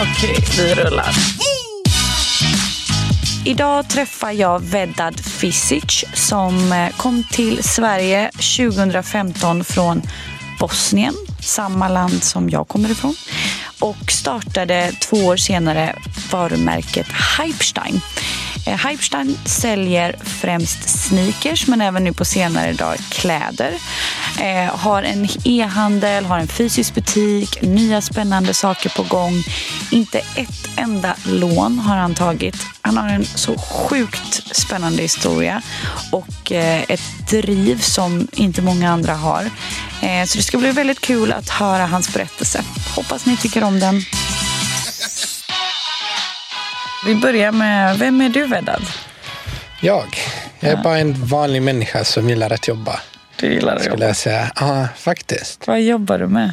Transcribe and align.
Okej, 0.00 0.36
vi 0.56 0.74
rullar. 0.74 1.14
Idag 3.46 3.88
träffar 3.88 4.32
jag 4.32 4.60
Vedad 4.60 5.20
Fisic 5.20 6.04
som 6.14 6.72
eh, 6.72 6.96
kom 6.96 7.24
till 7.30 7.62
Sverige 7.62 8.30
2015 8.32 9.64
från 9.64 10.02
Bosnien, 10.60 11.14
samma 11.42 11.88
land 11.88 12.22
som 12.22 12.50
jag 12.50 12.68
kommer 12.68 12.90
ifrån. 12.90 13.14
Och 13.80 14.12
startade 14.12 14.92
två 15.00 15.16
år 15.16 15.36
senare 15.36 15.96
varumärket 16.30 17.06
Hypestein. 17.38 18.00
Eh, 18.66 18.88
Hypestein 18.88 19.38
säljer 19.44 20.16
främst 20.22 20.88
sneakers 20.88 21.66
men 21.66 21.80
även 21.80 22.04
nu 22.04 22.12
på 22.12 22.24
senare 22.24 22.72
dag 22.72 22.96
kläder. 23.10 23.72
Eh, 24.40 24.76
har 24.76 25.02
en 25.02 25.28
e-handel, 25.44 26.24
har 26.24 26.38
en 26.38 26.48
fysisk 26.48 26.94
butik, 26.94 27.62
nya 27.62 28.00
spännande 28.00 28.54
saker 28.54 28.92
på 28.96 29.02
gång. 29.02 29.42
Inte 29.90 30.18
ett 30.18 30.68
enda 30.76 31.14
lån 31.24 31.78
har 31.78 31.96
han 31.96 32.14
tagit. 32.14 32.77
Han 32.88 32.96
har 32.96 33.08
en 33.08 33.24
så 33.24 33.58
sjukt 33.58 34.56
spännande 34.56 35.02
historia 35.02 35.62
och 36.12 36.52
eh, 36.52 36.82
ett 36.88 37.00
driv 37.30 37.80
som 37.80 38.28
inte 38.32 38.62
många 38.62 38.90
andra 38.90 39.14
har. 39.14 39.42
Eh, 40.02 40.24
så 40.26 40.36
det 40.38 40.42
ska 40.42 40.58
bli 40.58 40.70
väldigt 40.70 41.00
kul 41.00 41.32
att 41.32 41.48
höra 41.48 41.86
hans 41.86 42.12
berättelse. 42.14 42.62
Hoppas 42.96 43.26
ni 43.26 43.36
tycker 43.36 43.64
om 43.64 43.80
den. 43.80 44.02
Vi 47.06 47.14
börjar 47.14 47.52
med, 47.52 47.98
vem 47.98 48.20
är 48.20 48.28
du 48.28 48.46
Vedad? 48.46 48.82
Jag? 49.80 50.18
Jag 50.60 50.70
är 50.72 50.76
bara 50.76 50.98
en 50.98 51.26
vanlig 51.26 51.62
människa 51.62 52.04
som 52.04 52.28
gillar 52.28 52.52
att 52.52 52.68
jobba. 52.68 53.00
Du 53.36 53.52
gillar 53.52 53.76
att 53.76 53.80
Skulle 53.82 53.94
jobba. 53.94 54.06
jag 54.06 54.16
säga. 54.16 54.50
Ja, 54.60 54.88
faktiskt. 54.96 55.66
Vad 55.66 55.80
jobbar 55.82 56.18
du 56.18 56.26
med? 56.26 56.52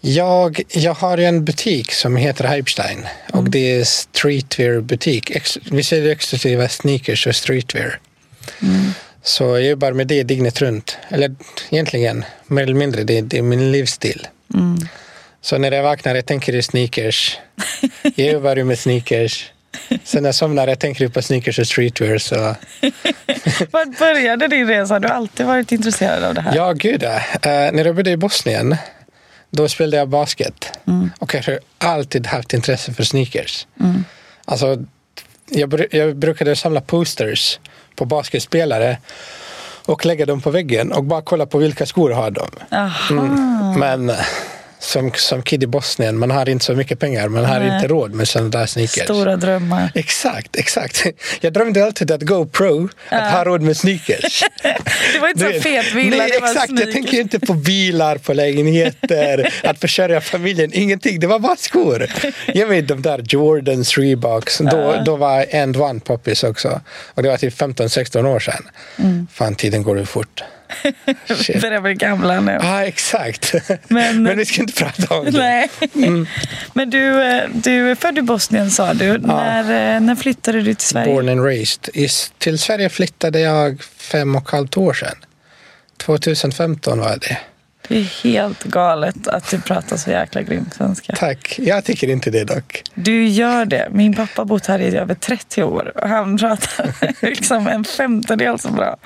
Jag, 0.00 0.62
jag 0.68 0.94
har 0.94 1.18
en 1.18 1.44
butik 1.44 1.92
som 1.92 2.16
heter 2.16 2.48
Hypestein 2.48 3.06
och 3.32 3.50
det 3.50 3.58
är 3.72 3.84
streetwear 3.84 4.80
butik. 4.80 5.30
Ex, 5.30 5.58
vi 5.70 5.82
säljer 5.82 6.12
exklusiva 6.12 6.68
sneakers 6.68 7.26
och 7.26 7.36
streetwear. 7.36 7.98
Så 9.22 9.44
jag 9.44 9.62
jobbar 9.62 9.92
med 9.92 10.06
det 10.06 10.22
dygnet 10.22 10.62
runt. 10.62 10.98
Eller 11.08 11.34
egentligen, 11.70 12.24
mer 12.46 12.62
eller 12.62 12.74
mindre, 12.74 13.04
det, 13.04 13.20
det 13.20 13.38
är 13.38 13.42
min 13.42 13.72
livsstil. 13.72 14.26
Så 15.42 15.58
när 15.58 15.72
jag 15.72 15.82
vaknar 15.82 16.14
jag 16.14 16.26
tänker 16.26 16.54
i 16.54 16.62
sneakers. 16.62 17.38
Jag 18.14 18.32
jobbar 18.32 18.64
med 18.64 18.78
sneakers. 18.78 19.52
Sen 20.04 20.22
när 20.22 20.28
jag 20.28 20.34
somnar 20.34 20.68
jag 20.68 20.78
tänker 20.78 21.08
på 21.08 21.22
sneakers 21.22 21.58
och 21.58 21.66
streetwear. 21.66 22.18
Så 22.18 22.34
Var 23.70 23.98
började 23.98 24.48
din 24.48 24.68
resa? 24.68 24.98
Du 24.98 25.08
har 25.08 25.14
alltid 25.14 25.46
varit 25.46 25.72
intresserad 25.72 26.24
av 26.24 26.34
det 26.34 26.40
här. 26.40 26.56
Ja, 26.56 26.72
gud. 26.72 27.02
Eh, 27.02 27.20
när 27.42 27.84
jag 27.84 27.96
bodde 27.96 28.10
i 28.10 28.16
Bosnien, 28.16 28.76
då 29.50 29.68
spelade 29.68 29.96
jag 29.96 30.08
basket. 30.08 30.70
Och 31.18 31.34
jag 31.34 31.42
har 31.42 31.58
alltid 31.78 32.26
haft 32.26 32.54
intresse 32.54 32.92
för 32.92 33.02
sneakers. 33.02 33.66
Alltså, 34.44 34.84
jag, 35.50 35.86
jag 35.90 36.16
brukade 36.16 36.56
samla 36.56 36.80
posters 36.80 37.58
på 37.96 38.04
basketspelare 38.04 38.98
och 39.86 40.06
lägga 40.06 40.26
dem 40.26 40.40
på 40.40 40.50
väggen 40.50 40.92
och 40.92 41.04
bara 41.04 41.22
kolla 41.22 41.46
på 41.46 41.58
vilka 41.58 41.86
skor 41.86 42.10
har 42.10 42.30
de. 42.30 42.48
Aha. 42.70 43.14
Men 43.78 44.12
som, 44.80 45.12
som 45.14 45.42
kid 45.42 45.62
i 45.62 45.66
Bosnien, 45.66 46.18
man 46.18 46.30
har 46.30 46.48
inte 46.48 46.64
så 46.64 46.74
mycket 46.74 46.98
pengar. 46.98 47.28
Man 47.28 47.44
har 47.44 47.60
Nej. 47.60 47.74
inte 47.74 47.88
råd 47.88 48.14
med 48.14 48.28
sådana 48.28 48.48
där 48.48 48.66
sneakers. 48.66 49.04
Stora 49.04 49.36
drömmar. 49.36 49.92
Exakt, 49.94 50.56
exakt. 50.56 51.06
Jag 51.40 51.52
drömde 51.52 51.84
alltid 51.84 52.10
att 52.10 52.22
go 52.22 52.46
pro, 52.46 52.88
att 53.08 53.32
ha 53.32 53.44
råd 53.44 53.62
med 53.62 53.76
sneakers. 53.76 54.42
Det 55.12 55.18
var 55.20 55.28
inte 55.28 55.52
så 55.54 55.60
fet 55.60 55.94
villa, 55.94 56.16
Nej, 56.16 56.30
det 56.30 56.40
var 56.40 56.48
exakt. 56.48 56.66
sneakers. 56.66 56.86
Jag 56.86 56.94
tänker 56.94 57.20
inte 57.20 57.40
på 57.40 57.54
bilar, 57.54 58.18
på 58.18 58.32
lägenheter, 58.32 59.54
att 59.64 59.78
försörja 59.80 60.20
familjen. 60.20 60.70
Ingenting. 60.74 61.20
Det 61.20 61.26
var 61.26 61.38
bara 61.38 61.56
skor. 61.56 62.06
Jag 62.46 62.66
vet 62.66 62.88
de 62.88 63.02
där 63.02 63.24
Jordans, 63.28 63.98
Reeboks. 63.98 64.58
Då, 64.58 65.02
då 65.06 65.16
var 65.16 65.46
End 65.50 65.76
One 65.76 66.00
poppis 66.00 66.44
också. 66.44 66.80
Och 67.14 67.22
det 67.22 67.28
var 67.28 67.36
typ 67.36 67.54
15-16 67.54 68.26
år 68.26 68.40
sedan. 68.40 68.68
Mm. 68.96 69.26
Fan, 69.32 69.54
tiden 69.54 69.82
går 69.82 69.98
ju 69.98 70.06
fort. 70.06 70.42
Börjar 71.60 71.80
bli 71.80 71.94
gamla 71.94 72.40
nu. 72.40 72.58
Ja, 72.62 72.84
exakt. 72.84 73.54
Men- 73.88 74.22
Men, 74.22 74.38
vi 74.38 74.44
ska 74.44 74.60
inte 74.60 74.84
prata 74.84 75.14
om 75.18 75.24
det. 75.24 75.38
Nej. 75.38 75.70
Mm. 75.94 76.26
Men 76.74 76.90
du, 76.90 77.22
eh, 77.22 77.42
du 77.54 77.90
är 77.90 77.94
född 77.94 78.18
i 78.18 78.22
Bosnien 78.22 78.70
sa 78.70 78.94
du. 78.94 79.18
När, 79.18 79.94
eh, 79.94 80.00
när 80.00 80.14
flyttade 80.14 80.60
du 80.62 80.74
till 80.74 80.86
Sverige? 80.86 81.14
Born 81.14 81.28
and 81.28 81.44
raised. 81.44 81.88
I, 81.94 82.08
till 82.38 82.58
Sverige 82.58 82.88
flyttade 82.88 83.40
jag 83.40 83.82
fem 83.82 84.36
och 84.36 84.42
ett 84.46 84.50
halvt 84.50 84.76
år 84.76 84.92
sedan. 84.92 85.16
2015 85.96 86.98
var 86.98 87.16
det. 87.20 87.38
Det 87.90 87.98
är 87.98 88.24
helt 88.24 88.64
galet 88.64 89.28
att 89.28 89.50
du 89.50 89.60
pratar 89.60 89.96
så 89.96 90.10
jäkla 90.10 90.42
grym 90.42 90.70
svenska. 90.76 91.16
Tack. 91.16 91.58
Jag 91.58 91.84
tycker 91.84 92.08
inte 92.08 92.30
det 92.30 92.44
dock. 92.44 92.82
Du 92.94 93.28
gör 93.28 93.64
det. 93.64 93.88
Min 93.90 94.14
pappa 94.14 94.40
har 94.40 94.44
bott 94.44 94.66
här 94.66 94.78
i 94.78 94.96
över 94.96 95.14
30 95.14 95.62
år 95.62 95.92
och 95.94 96.08
han 96.08 96.38
pratar 96.38 96.94
liksom 97.26 97.66
en 97.66 97.84
femtedel 97.84 98.58
så 98.58 98.68
bra. 98.68 98.96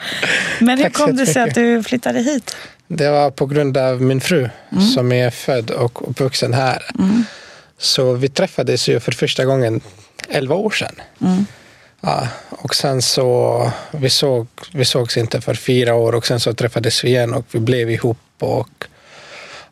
Men 0.61 0.79
hur 0.79 0.91
kom 0.91 1.17
det 1.17 1.27
sig 1.27 1.43
att 1.43 1.55
du 1.55 1.83
flyttade 1.83 2.21
hit? 2.21 2.57
Det 2.89 3.11
var 3.11 3.31
på 3.31 3.47
grund 3.47 3.77
av 3.77 4.03
min 4.03 4.21
fru 4.21 4.49
som 4.95 5.13
är 5.13 5.31
född 5.31 5.71
och 5.71 6.11
uppvuxen 6.11 6.55
här. 6.55 6.83
Så 7.79 8.13
vi 8.13 8.29
träffades 8.29 8.89
ju 8.89 9.01
för 9.01 9.13
första 9.13 9.45
gången 9.45 9.81
11 10.29 10.55
år 10.55 10.71
sedan. 10.71 10.95
Ja, 12.01 12.29
och 12.51 12.75
sen 12.75 13.03
så, 13.03 13.71
vi, 13.91 14.11
såg, 14.11 14.47
vi 14.73 14.85
sågs 14.85 15.17
inte 15.17 15.41
för 15.41 15.55
fyra 15.55 15.95
år 15.95 16.15
och 16.15 16.27
sen 16.27 16.41
så 16.41 16.55
träffades 16.55 17.05
vi 17.05 17.09
igen 17.09 17.35
och 17.35 17.47
vi 17.51 17.61
blev 17.61 17.91
ihop 17.91 18.19
och 18.39 18.85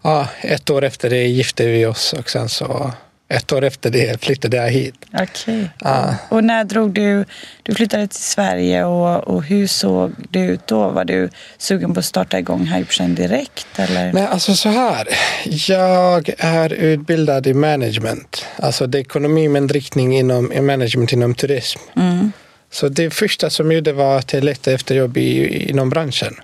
ja, 0.02 0.28
ett 0.40 0.70
år 0.70 0.84
efter 0.84 1.10
det 1.10 1.26
gifte 1.26 1.66
vi 1.66 1.86
oss 1.86 2.12
och 2.12 2.30
sen 2.30 2.48
så 2.48 2.92
ett 3.32 3.52
år 3.52 3.64
efter 3.64 3.90
det 3.90 4.24
flyttade 4.24 4.56
jag 4.56 4.70
hit. 4.70 4.94
Okej. 5.12 5.70
Ja. 5.80 6.14
Och 6.28 6.44
när 6.44 6.64
drog 6.64 6.92
du, 6.92 7.24
du 7.62 7.74
flyttade 7.74 8.06
till 8.06 8.22
Sverige 8.22 8.84
och, 8.84 9.28
och 9.28 9.42
hur 9.42 9.66
såg 9.66 10.12
det 10.30 10.40
ut 10.40 10.66
då? 10.66 10.88
Var 10.88 11.04
du 11.04 11.30
sugen 11.58 11.94
på 11.94 12.00
att 12.00 12.04
starta 12.04 12.38
igång 12.38 12.66
Hypersen 12.66 13.14
direkt? 13.14 13.78
Eller? 13.78 14.12
Nej, 14.12 14.26
alltså 14.26 14.54
så 14.54 14.68
här. 14.68 15.08
Jag 15.68 16.30
är 16.38 16.72
utbildad 16.72 17.46
i 17.46 17.54
management. 17.54 18.46
Alltså 18.56 18.86
det 18.86 18.98
är 18.98 19.00
ekonomi 19.00 19.48
med 19.48 19.62
en 19.62 19.68
riktning 19.68 20.18
inom 20.18 20.52
management 20.66 21.12
inom 21.12 21.34
turism. 21.34 21.80
Så 22.72 22.88
det 22.88 23.10
första 23.10 23.50
som 23.50 23.66
jag 23.66 23.74
gjorde 23.74 23.92
var 23.92 24.18
att 24.18 24.32
jag 24.32 24.44
letade 24.44 24.74
efter 24.74 24.94
jobb 24.94 25.16
i, 25.16 25.56
inom 25.70 25.90
branschen. 25.90 26.34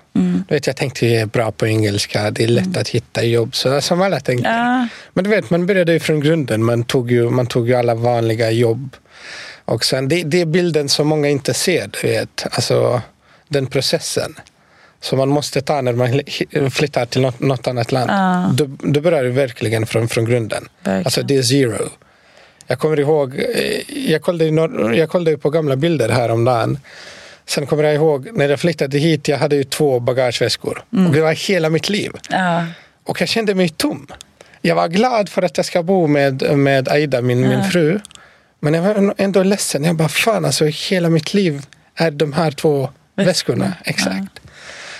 Du 0.48 0.54
vet, 0.54 0.66
jag 0.66 0.76
tänkte 0.76 1.06
jag 1.06 1.22
är 1.22 1.26
bra 1.26 1.52
på 1.52 1.66
engelska, 1.66 2.30
det 2.30 2.44
är 2.44 2.48
lätt 2.48 2.76
att 2.76 2.88
hitta 2.88 3.24
jobb. 3.24 3.54
Så 3.54 3.80
som 3.80 4.02
alla 4.02 4.20
tänker. 4.20 4.50
Ja. 4.50 4.88
Men 5.12 5.24
du 5.24 5.30
vet, 5.30 5.50
man 5.50 5.66
började 5.66 5.92
ju 5.92 6.00
från 6.00 6.20
grunden. 6.20 6.64
Man 6.64 6.84
tog 6.84 7.10
ju, 7.10 7.30
man 7.30 7.46
tog 7.46 7.68
ju 7.68 7.74
alla 7.74 7.94
vanliga 7.94 8.50
jobb. 8.50 8.96
Och 9.64 9.84
sen, 9.84 10.08
det, 10.08 10.22
det 10.22 10.40
är 10.40 10.46
bilden 10.46 10.88
som 10.88 11.08
många 11.08 11.28
inte 11.28 11.54
ser, 11.54 11.90
du 12.02 12.08
vet. 12.08 12.46
Alltså 12.50 13.02
den 13.48 13.66
processen. 13.66 14.34
Som 15.00 15.18
man 15.18 15.28
måste 15.28 15.60
ta 15.60 15.80
när 15.80 15.92
man 15.92 16.20
flyttar 16.70 17.06
till 17.06 17.20
något, 17.20 17.40
något 17.40 17.66
annat 17.66 17.92
land. 17.92 18.10
Ja. 18.10 18.50
Då, 18.54 18.90
då 18.92 19.00
börjar 19.00 19.24
du 19.24 19.30
verkligen 19.30 19.86
från, 19.86 20.08
från 20.08 20.24
grunden. 20.24 20.68
Verkligen. 20.82 21.04
Alltså 21.04 21.22
det 21.22 21.36
är 21.36 21.42
zero. 21.42 21.88
Jag 22.70 22.78
kommer 22.78 23.00
ihåg, 23.00 23.34
eh, 23.38 24.10
jag 24.12 24.22
kollade, 24.22 24.96
jag 24.96 25.08
kollade 25.08 25.38
på 25.38 25.50
gamla 25.50 25.76
bilder 25.76 26.08
häromdagen. 26.08 26.78
Sen 27.46 27.66
kommer 27.66 27.84
jag 27.84 27.94
ihåg 27.94 28.28
när 28.32 28.48
jag 28.48 28.60
flyttade 28.60 28.98
hit, 28.98 29.28
jag 29.28 29.38
hade 29.38 29.56
ju 29.56 29.64
två 29.64 30.00
bagageväskor. 30.00 30.84
Och 30.90 31.12
det 31.12 31.20
var 31.20 31.32
hela 31.32 31.70
mitt 31.70 31.88
liv. 31.88 32.12
Ja. 32.30 32.64
Och 33.04 33.20
jag 33.20 33.28
kände 33.28 33.54
mig 33.54 33.68
tom. 33.68 34.06
Jag 34.62 34.74
var 34.74 34.88
glad 34.88 35.28
för 35.28 35.42
att 35.42 35.56
jag 35.56 35.66
ska 35.66 35.82
bo 35.82 36.06
med, 36.06 36.58
med 36.58 36.88
Aida, 36.88 37.22
min, 37.22 37.48
min 37.48 37.64
fru. 37.64 38.00
Men 38.60 38.74
jag 38.74 38.82
var 38.82 39.14
ändå 39.18 39.42
ledsen. 39.42 39.84
Jag 39.84 39.96
bara, 39.96 40.08
fan 40.08 40.44
alltså 40.44 40.64
hela 40.64 41.08
mitt 41.08 41.34
liv 41.34 41.66
är 41.94 42.10
de 42.10 42.32
här 42.32 42.50
två 42.50 42.90
väskorna. 43.14 43.72
Exakt. 43.84 44.40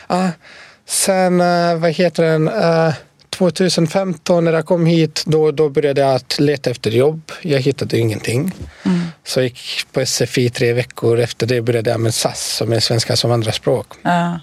Ja. 0.09 0.31
sen, 0.87 1.41
eh, 1.41 1.77
vad 1.77 1.91
heter 1.91 2.23
den, 2.23 2.49
eh, 2.49 2.95
2015 3.39 4.45
när 4.45 4.53
jag 4.53 4.67
kom 4.67 4.87
hit, 4.87 5.23
då, 5.27 5.51
då 5.51 5.69
började 5.69 6.01
jag 6.01 6.15
att 6.15 6.39
leta 6.41 6.71
efter 6.71 6.91
jobb. 6.91 7.33
Jag 7.43 7.61
hittade 7.61 7.99
ingenting. 7.99 8.53
Så 9.25 9.41
jag 9.41 9.45
gick 9.45 9.87
på 9.93 10.07
SFI 10.07 10.51
tre 10.51 10.73
veckor. 10.73 11.19
Efter 11.21 11.47
det 11.47 11.63
började 11.63 11.91
jag 11.91 12.01
med 12.01 12.15
SAS 12.15 12.57
som 12.57 12.73
är 12.73 12.81
svenska 12.81 13.17
som 13.17 13.31
andraspråk. 13.33 13.87
Ja. 14.03 14.41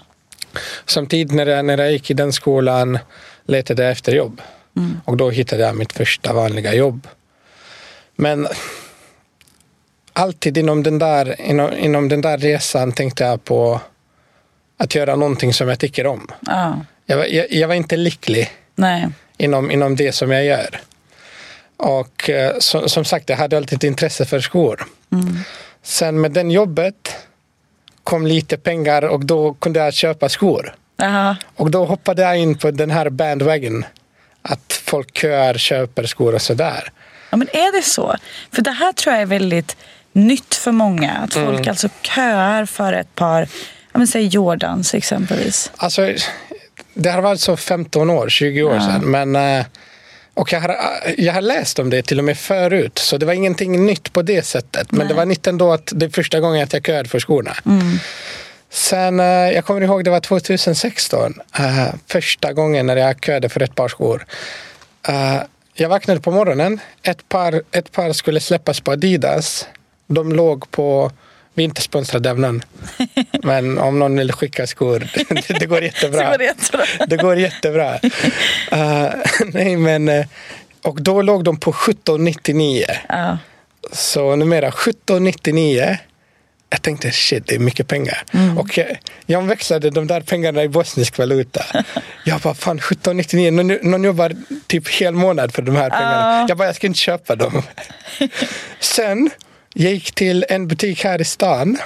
Samtidigt 0.86 1.32
när 1.32 1.46
jag, 1.46 1.64
när 1.64 1.78
jag 1.78 1.92
gick 1.92 2.10
i 2.10 2.14
den 2.14 2.32
skolan 2.32 2.98
letade 3.46 3.82
jag 3.82 3.92
efter 3.92 4.12
jobb. 4.12 4.40
Och 5.04 5.16
då 5.16 5.30
hittade 5.30 5.62
jag 5.62 5.76
mitt 5.76 5.92
första 5.92 6.32
vanliga 6.32 6.74
jobb. 6.74 7.08
Men 8.16 8.48
alltid 10.12 10.58
inom 10.58 10.82
den 10.82 10.98
där, 10.98 11.40
inom, 11.40 11.72
inom 11.72 12.08
den 12.08 12.20
där 12.20 12.38
resan 12.38 12.92
tänkte 12.92 13.24
jag 13.24 13.44
på 13.44 13.80
att 14.78 14.94
göra 14.94 15.16
någonting 15.16 15.54
som 15.54 15.68
jag 15.68 15.78
tycker 15.78 16.06
om. 16.06 16.26
ja. 16.46 16.80
Jag, 17.06 17.16
var- 17.16 17.24
jag, 17.26 17.52
jag 17.52 17.68
var 17.68 17.74
inte 17.74 17.96
lycklig 17.96 18.50
Nej. 18.76 19.08
inom, 19.36 19.70
inom 19.70 19.96
det 19.96 20.12
som 20.12 20.30
jag 20.30 20.44
gör. 20.44 20.80
Och 21.76 22.30
eh, 22.30 22.58
som, 22.58 22.88
som 22.88 23.04
sagt, 23.04 23.28
jag 23.28 23.36
hade 23.36 23.56
alltid 23.56 23.76
ett 23.76 23.84
intresse 23.84 24.24
för 24.24 24.40
skor. 24.40 24.86
Sen 25.82 26.20
med 26.20 26.32
den 26.32 26.50
jobbet 26.50 27.16
kom 28.04 28.26
lite 28.26 28.56
pengar 28.56 29.02
och 29.02 29.24
då 29.26 29.54
kunde 29.54 29.80
jag 29.80 29.94
köpa 29.94 30.28
skor. 30.28 30.74
Aha. 31.02 31.36
Och 31.56 31.70
då 31.70 31.84
hoppade 31.84 32.22
jag 32.22 32.38
in 32.38 32.58
på 32.58 32.70
den 32.70 32.90
här 32.90 33.10
bandwagon. 33.10 33.84
Att 34.42 34.72
folk 34.84 35.18
köar, 35.18 35.54
köper 35.54 36.06
skor 36.06 36.34
och 36.34 36.42
sådär. 36.42 36.92
Ja, 37.30 37.36
men 37.36 37.48
är 37.52 37.76
det 37.76 37.82
så? 37.82 38.16
För 38.52 38.62
det 38.62 38.70
här 38.70 38.92
tror 38.92 39.12
jag 39.12 39.22
är 39.22 39.26
väldigt 39.26 39.76
nytt 40.12 40.54
för 40.54 40.72
många. 40.72 41.12
Att 41.12 41.32
folk 41.34 41.48
Mm. 41.58 41.68
alltså 41.68 41.88
köar 42.02 42.64
för 42.66 42.92
ett 42.92 43.14
par, 43.14 43.40
ja, 43.92 43.98
men 43.98 44.06
säg 44.06 44.26
Jordans 44.26 44.94
exempelvis. 44.94 45.70
Alltså, 45.76 46.12
det 46.96 47.10
har 47.10 47.22
varit 47.22 47.40
så 47.40 47.56
15 47.56 48.10
år, 48.10 48.28
20 48.28 48.62
år 48.62 48.80
sedan. 48.80 49.10
Men, 49.10 49.36
eh, 49.36 49.66
och 50.34 50.52
jag 50.52 50.60
har, 50.60 50.76
jag 51.18 51.32
har 51.32 51.40
läst 51.40 51.78
om 51.78 51.90
det 51.90 52.02
till 52.02 52.18
och 52.18 52.24
med 52.24 52.38
förut. 52.38 52.98
Så 52.98 53.18
det 53.18 53.26
var 53.26 53.32
ingenting 53.32 53.86
nytt 53.86 54.12
på 54.12 54.22
det 54.22 54.42
sättet. 54.42 54.92
Men 54.92 55.08
det 55.08 55.14
var 55.14 55.26
nytt 55.26 55.46
ändå 55.46 55.72
att 55.72 55.92
det 55.94 56.06
är 56.06 56.10
första 56.10 56.40
gången 56.40 56.62
att 56.64 56.72
jag 56.72 56.86
köade 56.86 57.08
för 57.08 57.20
skorna. 57.20 57.56
Sen, 58.70 59.20
eh, 59.20 59.26
jag 59.26 59.64
kommer 59.64 59.80
ihåg 59.80 60.04
det 60.04 60.10
var 60.10 60.20
2016. 60.20 61.34
eh, 61.58 61.94
första 62.06 62.52
gången 62.52 62.86
när 62.86 62.96
jag 62.96 63.24
köade 63.24 63.48
för 63.48 63.62
ett 63.62 63.74
par 63.74 63.88
skor. 63.88 64.26
Eh, 65.08 65.42
jag 65.74 65.88
vaknade 65.88 66.20
på 66.20 66.30
morgonen. 66.30 66.80
Ett 67.02 67.28
par, 67.28 67.62
ett 67.72 67.92
par 67.92 68.12
skulle 68.12 68.40
släppas 68.40 68.80
på 68.80 68.92
Adidas. 68.92 69.66
De 70.06 70.32
låg 70.32 70.70
på 70.70 71.10
vi 71.56 71.62
är 71.62 71.64
inte 71.64 71.82
sponsrade 71.82 72.30
av 72.30 72.40
någon. 72.40 72.62
Men 73.42 73.78
om 73.78 73.98
någon 73.98 74.16
vill 74.16 74.32
skicka 74.32 74.66
skor, 74.66 75.08
det, 75.60 75.66
går 75.66 75.82
jättebra. 75.82 76.36
Det 76.36 76.44
jättebra. 76.44 76.84
Det 77.06 77.16
går 77.16 77.36
jättebra. 77.36 77.98
Eh, 78.70 79.10
nej, 79.46 79.76
men, 79.76 80.08
eh, 80.08 80.26
och 80.82 81.02
då 81.02 81.22
låg 81.22 81.44
de 81.44 81.56
på 81.56 81.70
1799. 81.70 82.84
Ja. 83.08 83.38
Så 83.92 84.36
numera 84.36 84.68
1799. 84.68 85.98
Jag 86.70 86.82
tänkte 86.82 87.10
shit, 87.10 87.46
det 87.46 87.54
är 87.54 87.58
mycket 87.58 87.88
pengar. 87.88 88.24
Och 88.58 88.78
jag, 88.78 88.98
jag 89.26 89.38
omväxlade 89.38 89.90
de 89.90 90.06
där 90.06 90.20
pengarna 90.20 90.62
i 90.62 90.68
bosnisk 90.68 91.18
valuta. 91.18 91.64
Jag 92.24 92.40
bara 92.40 92.54
fan 92.54 92.78
1799, 92.78 93.50
någon, 93.50 93.90
någon 93.90 94.04
jobbar 94.04 94.32
typ 94.66 94.88
hel 94.88 95.14
månad 95.14 95.54
för 95.54 95.62
de 95.62 95.76
här 95.76 95.90
pengarna. 95.90 96.40
Ja. 96.40 96.46
Jag 96.48 96.58
bara 96.58 96.68
jag 96.68 96.76
ska 96.76 96.86
inte 96.86 96.98
köpa 96.98 97.36
dem. 97.36 97.62
Sen 98.80 99.30
jag 99.78 99.92
gick 99.92 100.12
till 100.14 100.44
en 100.48 100.68
butik 100.68 101.04
här 101.04 101.20
i 101.20 101.24
stan. 101.24 101.78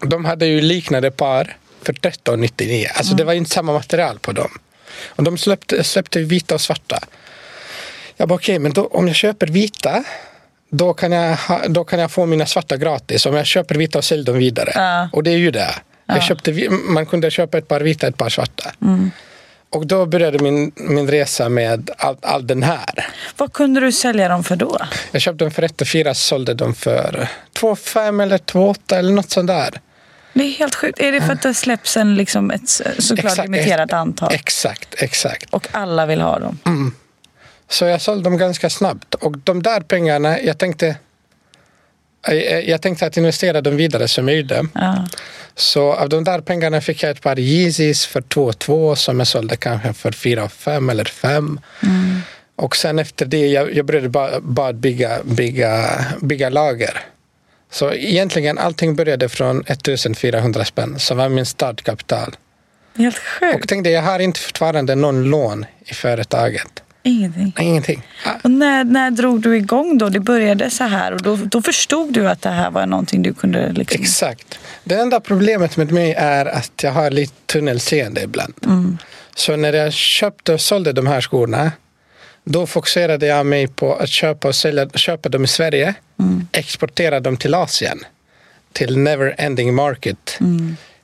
De 0.00 0.24
hade 0.24 0.46
ju 0.46 0.60
liknande 0.60 1.10
par 1.10 1.56
för 1.82 1.92
1399. 1.92 2.86
Alltså 2.94 3.14
det 3.14 3.24
var 3.24 3.32
inte 3.32 3.50
samma 3.50 3.72
material 3.72 4.18
på 4.18 4.32
dem. 4.32 4.58
Och 5.06 5.24
de 5.24 5.38
släppte, 5.38 5.84
släppte 5.84 6.20
vita 6.20 6.54
och 6.54 6.60
svarta. 6.60 6.98
Jag 8.16 8.28
bara 8.28 8.34
okej, 8.34 8.58
men 8.58 8.72
då, 8.72 8.86
om 8.86 9.06
jag 9.06 9.16
köper 9.16 9.46
vita 9.46 10.04
då 10.70 10.94
kan, 10.94 11.12
jag 11.12 11.36
ha, 11.36 11.68
då 11.68 11.84
kan 11.84 11.98
jag 11.98 12.10
få 12.10 12.26
mina 12.26 12.46
svarta 12.46 12.76
gratis 12.76 13.26
om 13.26 13.34
jag 13.34 13.46
köper 13.46 13.74
vita 13.74 13.98
och 13.98 14.04
säljer 14.04 14.26
dem 14.26 14.38
vidare. 14.38 14.72
Ja. 14.74 15.08
Och 15.12 15.22
det 15.22 15.30
är 15.30 15.36
ju 15.36 15.50
det. 15.50 15.74
Jag 16.06 16.22
köpte, 16.22 16.70
man 16.70 17.06
kunde 17.06 17.30
köpa 17.30 17.58
ett 17.58 17.68
par 17.68 17.80
vita 17.80 18.06
ett 18.06 18.16
par 18.16 18.28
svarta. 18.28 18.72
Mm. 18.82 19.10
Och 19.70 19.86
då 19.86 20.06
började 20.06 20.38
min, 20.38 20.72
min 20.76 21.08
resa 21.08 21.48
med 21.48 21.90
all, 21.98 22.16
all 22.22 22.46
den 22.46 22.62
här. 22.62 23.06
Vad 23.36 23.52
kunde 23.52 23.80
du 23.80 23.92
sälja 23.92 24.28
dem 24.28 24.44
för 24.44 24.56
då? 24.56 24.78
Jag 25.10 25.22
köpte 25.22 25.44
dem 25.44 25.50
för 25.50 25.62
1 25.62 25.80
och 25.80 25.88
4 25.88 26.14
sålde 26.14 26.54
dem 26.54 26.74
för 26.74 27.28
2 27.52 27.76
5 27.76 28.20
eller 28.20 28.38
2 28.38 28.68
8 28.68 28.98
eller 28.98 29.12
något 29.12 29.30
sånt 29.30 29.46
där. 29.46 29.80
Det 30.32 30.44
är 30.44 30.50
helt 30.50 30.74
sjukt. 30.74 31.00
Är 31.00 31.12
det 31.12 31.20
för 31.20 31.32
att 31.32 31.42
det 31.42 31.54
släpps 31.54 31.96
en, 31.96 32.14
liksom 32.14 32.50
ett 32.50 32.68
såklart 32.68 33.18
Exakt, 33.18 33.48
limiterat 33.48 33.92
antal? 33.92 34.32
Exakt, 34.32 35.02
exakt. 35.02 35.50
Och 35.50 35.68
alla 35.72 36.06
vill 36.06 36.20
ha 36.20 36.38
dem? 36.38 36.58
Så 37.68 37.84
jag 37.84 38.00
sålde 38.00 38.24
dem 38.24 38.38
ganska 38.38 38.70
snabbt. 38.70 39.14
Och 39.14 39.38
de 39.38 39.62
där 39.62 39.80
pengarna, 39.80 40.40
jag 40.40 40.58
tänkte 40.58 40.96
jag, 42.34 42.68
jag 42.68 42.82
tänkte 42.82 43.06
att 43.06 43.16
investera 43.16 43.60
dem 43.60 43.76
vidare 43.76 44.08
som 44.08 44.28
jag 44.28 44.36
gjorde. 44.36 44.66
Ja. 44.74 45.06
Så 45.54 45.92
av 45.92 46.08
de 46.08 46.24
där 46.24 46.40
pengarna 46.40 46.80
fick 46.80 47.02
jag 47.02 47.10
ett 47.10 47.22
par 47.22 47.38
Yeezys 47.38 48.06
för 48.06 48.20
2 48.20 48.52
2 48.52 48.96
som 48.96 49.18
jag 49.18 49.26
sålde 49.26 49.56
kanske 49.56 49.92
för 49.92 50.12
4 50.12 50.48
5 50.48 50.90
eller 50.90 51.04
5. 51.04 51.60
Och 52.56 52.76
sen 52.76 52.98
efter 52.98 53.26
det, 53.26 53.46
jag, 53.46 53.74
jag 53.74 53.86
började 53.86 54.08
bara, 54.08 54.40
bara 54.40 54.72
bygga, 54.72 55.18
bygga, 55.24 56.04
bygga 56.20 56.48
lager. 56.48 57.00
Så 57.70 57.92
egentligen 57.92 58.58
allting 58.58 58.96
började 58.96 59.28
från 59.28 59.60
1400 59.66 60.64
spänn 60.64 60.98
som 60.98 61.16
var 61.16 61.28
min 61.28 61.46
startkapital. 61.46 62.36
Helt 62.96 63.18
sjukt. 63.18 63.62
Och 63.62 63.68
tänkte 63.68 63.90
jag 63.90 64.02
har 64.02 64.18
inte 64.18 64.40
fortfarande 64.40 64.94
någon 64.94 65.24
lån 65.24 65.66
i 65.84 65.94
företaget. 65.94 66.82
Ingenting. 67.08 67.52
Nej, 67.56 67.66
Ingenting. 67.66 68.02
Och 68.42 68.50
när, 68.50 68.84
när 68.84 69.10
drog 69.10 69.40
du 69.40 69.56
igång 69.56 69.98
då? 69.98 70.08
Det 70.08 70.20
började 70.20 70.70
så 70.70 70.84
här 70.84 71.12
och 71.12 71.22
då, 71.22 71.36
då 71.36 71.62
förstod 71.62 72.12
du 72.12 72.28
att 72.28 72.42
det 72.42 72.50
här 72.50 72.70
var 72.70 72.86
någonting 72.86 73.22
du 73.22 73.34
kunde 73.34 73.72
liksom... 73.72 74.02
Exakt. 74.02 74.58
Det 74.84 74.94
enda 74.94 75.20
problemet 75.20 75.76
med 75.76 75.92
mig 75.92 76.14
är 76.14 76.46
att 76.46 76.72
jag 76.82 76.92
har 76.92 77.10
lite 77.10 77.32
tunnelseende 77.46 78.22
ibland. 78.22 78.54
Så 79.34 79.56
när 79.56 79.72
jag 79.72 79.92
köpte 79.92 80.52
och 80.52 80.60
sålde 80.60 80.92
de 80.92 81.06
här 81.06 81.20
skorna 81.20 81.72
då 82.44 82.66
fokuserade 82.66 83.26
jag 83.26 83.46
mig 83.46 83.68
på 83.68 83.94
att 83.94 84.08
köpa 84.08 84.48
och 84.48 84.54
sälja, 84.54 84.88
köpa 84.88 85.28
dem 85.28 85.44
i 85.44 85.46
Sverige, 85.46 85.94
exportera 86.52 87.20
dem 87.20 87.36
till 87.36 87.54
Asien, 87.54 87.98
till 88.72 88.98
never 88.98 89.34
ending 89.38 89.74
market. 89.74 90.38
Eh, 90.40 90.46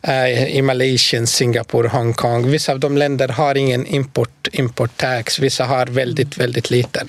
I 0.08 0.62
Malaysia, 0.62 1.26
Singapore, 1.26 1.88
Hongkong. 1.88 2.50
Vissa 2.50 2.72
av 2.72 2.80
de 2.80 2.96
länder 2.96 3.28
har 3.28 3.54
ingen 3.54 3.86
import, 3.86 4.48
import 4.52 4.96
tax, 4.96 5.38
vissa 5.38 5.64
har 5.64 5.86
väldigt, 5.86 6.38
väldigt 6.38 6.70
liten. 6.70 7.08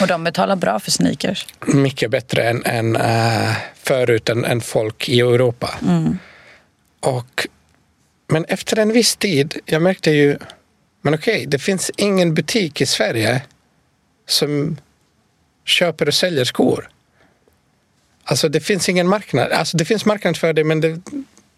Och 0.00 0.06
de 0.06 0.24
betalar 0.24 0.56
bra 0.56 0.80
för 0.80 0.90
sneakers. 0.90 1.46
mycket 1.66 2.10
bättre 2.10 2.42
än, 2.42 2.62
än 2.64 2.96
eh, 2.96 3.56
förut 3.82 4.28
än, 4.28 4.44
än 4.44 4.60
folk 4.60 5.08
i 5.08 5.20
Europa. 5.20 5.74
Och, 7.00 7.46
men 8.28 8.44
efter 8.44 8.78
en 8.78 8.92
viss 8.92 9.16
tid, 9.16 9.58
jag 9.66 9.82
märkte 9.82 10.10
ju, 10.10 10.38
men 11.02 11.14
okej, 11.14 11.46
det 11.46 11.58
finns 11.58 11.90
ingen 11.96 12.34
butik 12.34 12.80
i 12.80 12.86
Sverige 12.86 13.42
som 14.26 14.76
köper 15.64 16.08
och 16.08 16.14
säljer 16.14 16.44
skor. 16.44 16.88
Alltså 18.24 18.48
det 18.48 18.60
finns 18.60 18.88
ingen 18.88 19.08
marknad. 19.08 19.52
Alltså 19.52 19.76
det 19.76 19.84
finns 19.84 20.04
marknad 20.04 20.36
för 20.36 20.52
det, 20.52 20.64
men 20.64 20.80
det, 20.80 21.00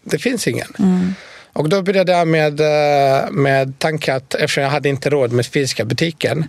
det 0.04 0.18
finns 0.18 0.48
ingen. 0.48 0.68
Och 1.52 1.68
då 1.68 1.82
började 1.82 2.12
jag 2.12 2.28
med, 2.28 2.60
eh, 2.60 3.30
med 3.30 3.78
tanken 3.78 4.16
att 4.16 4.34
eftersom 4.34 4.62
jag 4.62 4.70
hade 4.70 4.88
inte 4.88 5.10
råd 5.10 5.32
med 5.32 5.46
fysiska 5.46 5.84
butiken. 5.84 6.44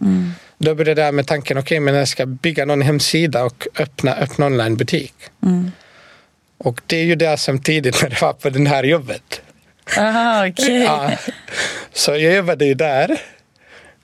Då 0.58 0.76
började 0.76 1.02
jag 1.02 1.14
med 1.14 1.28
tanken, 1.28 1.58
okej 1.58 1.80
men 1.80 1.96
jag 1.96 2.08
ska 2.08 2.26
bygga 2.26 2.66
någon 2.66 2.82
hemsida 2.82 3.44
och 3.44 3.68
öppna, 3.80 4.16
öppna 4.16 4.46
onlinebutik. 4.46 5.14
Och 6.58 6.82
det 6.88 6.98
är 6.98 7.04
ju 7.04 7.16
det 7.16 7.38
samtidigt 7.38 8.02
när 8.02 8.10
jag 8.10 8.22
var 8.22 8.34
på 8.34 8.50
det 8.50 8.70
här 8.70 8.84
jobbet. 8.84 9.42
Aha, 9.98 10.48
okej. 10.48 10.84
Ja. 10.84 11.12
Så 11.94 12.12
jag 12.12 12.36
jobbade 12.36 12.66
ju 12.66 12.74
där. 12.74 13.22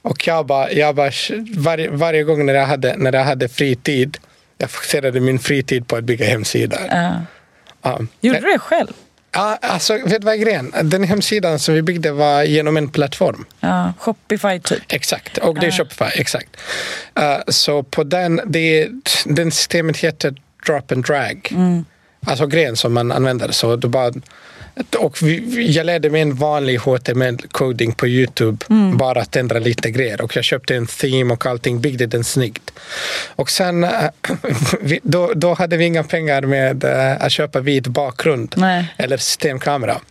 Och 0.01 0.27
jag 0.27 0.45
bara, 0.45 0.71
jag 0.71 0.95
bara 0.95 1.11
varje, 1.55 1.89
varje 1.89 2.23
gång 2.23 2.45
när 2.45 2.53
jag, 2.53 2.65
hade, 2.65 2.95
när 2.97 3.13
jag 3.13 3.23
hade 3.23 3.49
fritid, 3.49 4.17
jag 4.57 4.71
fokuserade 4.71 5.19
min 5.19 5.39
fritid 5.39 5.87
på 5.87 5.95
att 5.95 6.03
bygga 6.03 6.25
hemsidor. 6.25 6.79
Ja. 6.89 7.21
Ja. 7.81 7.99
Gjorde 8.21 8.39
du 8.39 8.51
det 8.51 8.59
själv? 8.59 8.93
Ja, 9.33 9.57
alltså, 9.61 9.93
vet 9.93 10.21
du 10.21 10.25
vad 10.25 10.33
är 10.33 10.37
grejen? 10.37 10.73
Den 10.83 11.03
hemsidan 11.03 11.59
som 11.59 11.75
vi 11.75 11.81
byggde 11.81 12.11
var 12.11 12.43
genom 12.43 12.77
en 12.77 12.89
plattform. 12.89 13.45
Ja. 13.59 13.93
Shopify 13.99 14.59
typ? 14.59 14.83
Exakt, 14.87 15.37
och 15.37 15.59
det 15.59 15.65
är 15.65 15.71
Shopify. 15.71 16.05
Exakt. 16.15 16.49
Uh, 17.19 17.39
så 17.47 17.83
på 17.83 18.03
den, 18.03 18.41
det, 18.45 18.89
den 19.25 19.51
systemet 19.51 19.97
heter 19.97 20.35
drop 20.67 20.91
and 20.91 21.05
drag. 21.05 21.49
Alltså 22.25 22.47
grejen 22.47 22.75
som 22.75 22.93
man 22.93 23.11
använder. 23.11 23.51
Så 23.51 23.75
du 23.75 23.87
bara, 23.87 24.11
och 24.95 25.21
vi, 25.21 25.71
jag 25.71 25.85
lärde 25.85 26.09
mig 26.09 26.21
en 26.21 26.35
vanlig 26.35 26.79
HTML-coding 26.79 27.95
på 27.95 28.07
Youtube. 28.07 28.65
Bara 28.93 29.21
att 29.21 29.35
ändra 29.35 29.59
lite 29.59 29.91
grejer. 29.91 30.21
Och 30.21 30.35
jag 30.35 30.43
köpte 30.43 30.75
en 30.75 30.87
theme 30.87 31.33
och 31.33 31.45
allting, 31.45 31.81
byggde 31.81 32.05
den 32.05 32.23
snyggt. 32.23 32.71
Och 33.35 33.49
sen, 33.49 33.87
vi, 34.81 34.99
då, 35.03 35.33
då 35.35 35.53
hade 35.53 35.77
vi 35.77 35.85
inga 35.85 36.03
pengar 36.03 36.41
med 36.41 36.83
eh, 36.83 37.21
att 37.21 37.31
köpa 37.31 37.59
vit 37.59 37.87
bakgrund. 37.87 38.53
Nej. 38.57 38.93
Eller 38.97 39.17
systemkamera. 39.17 40.01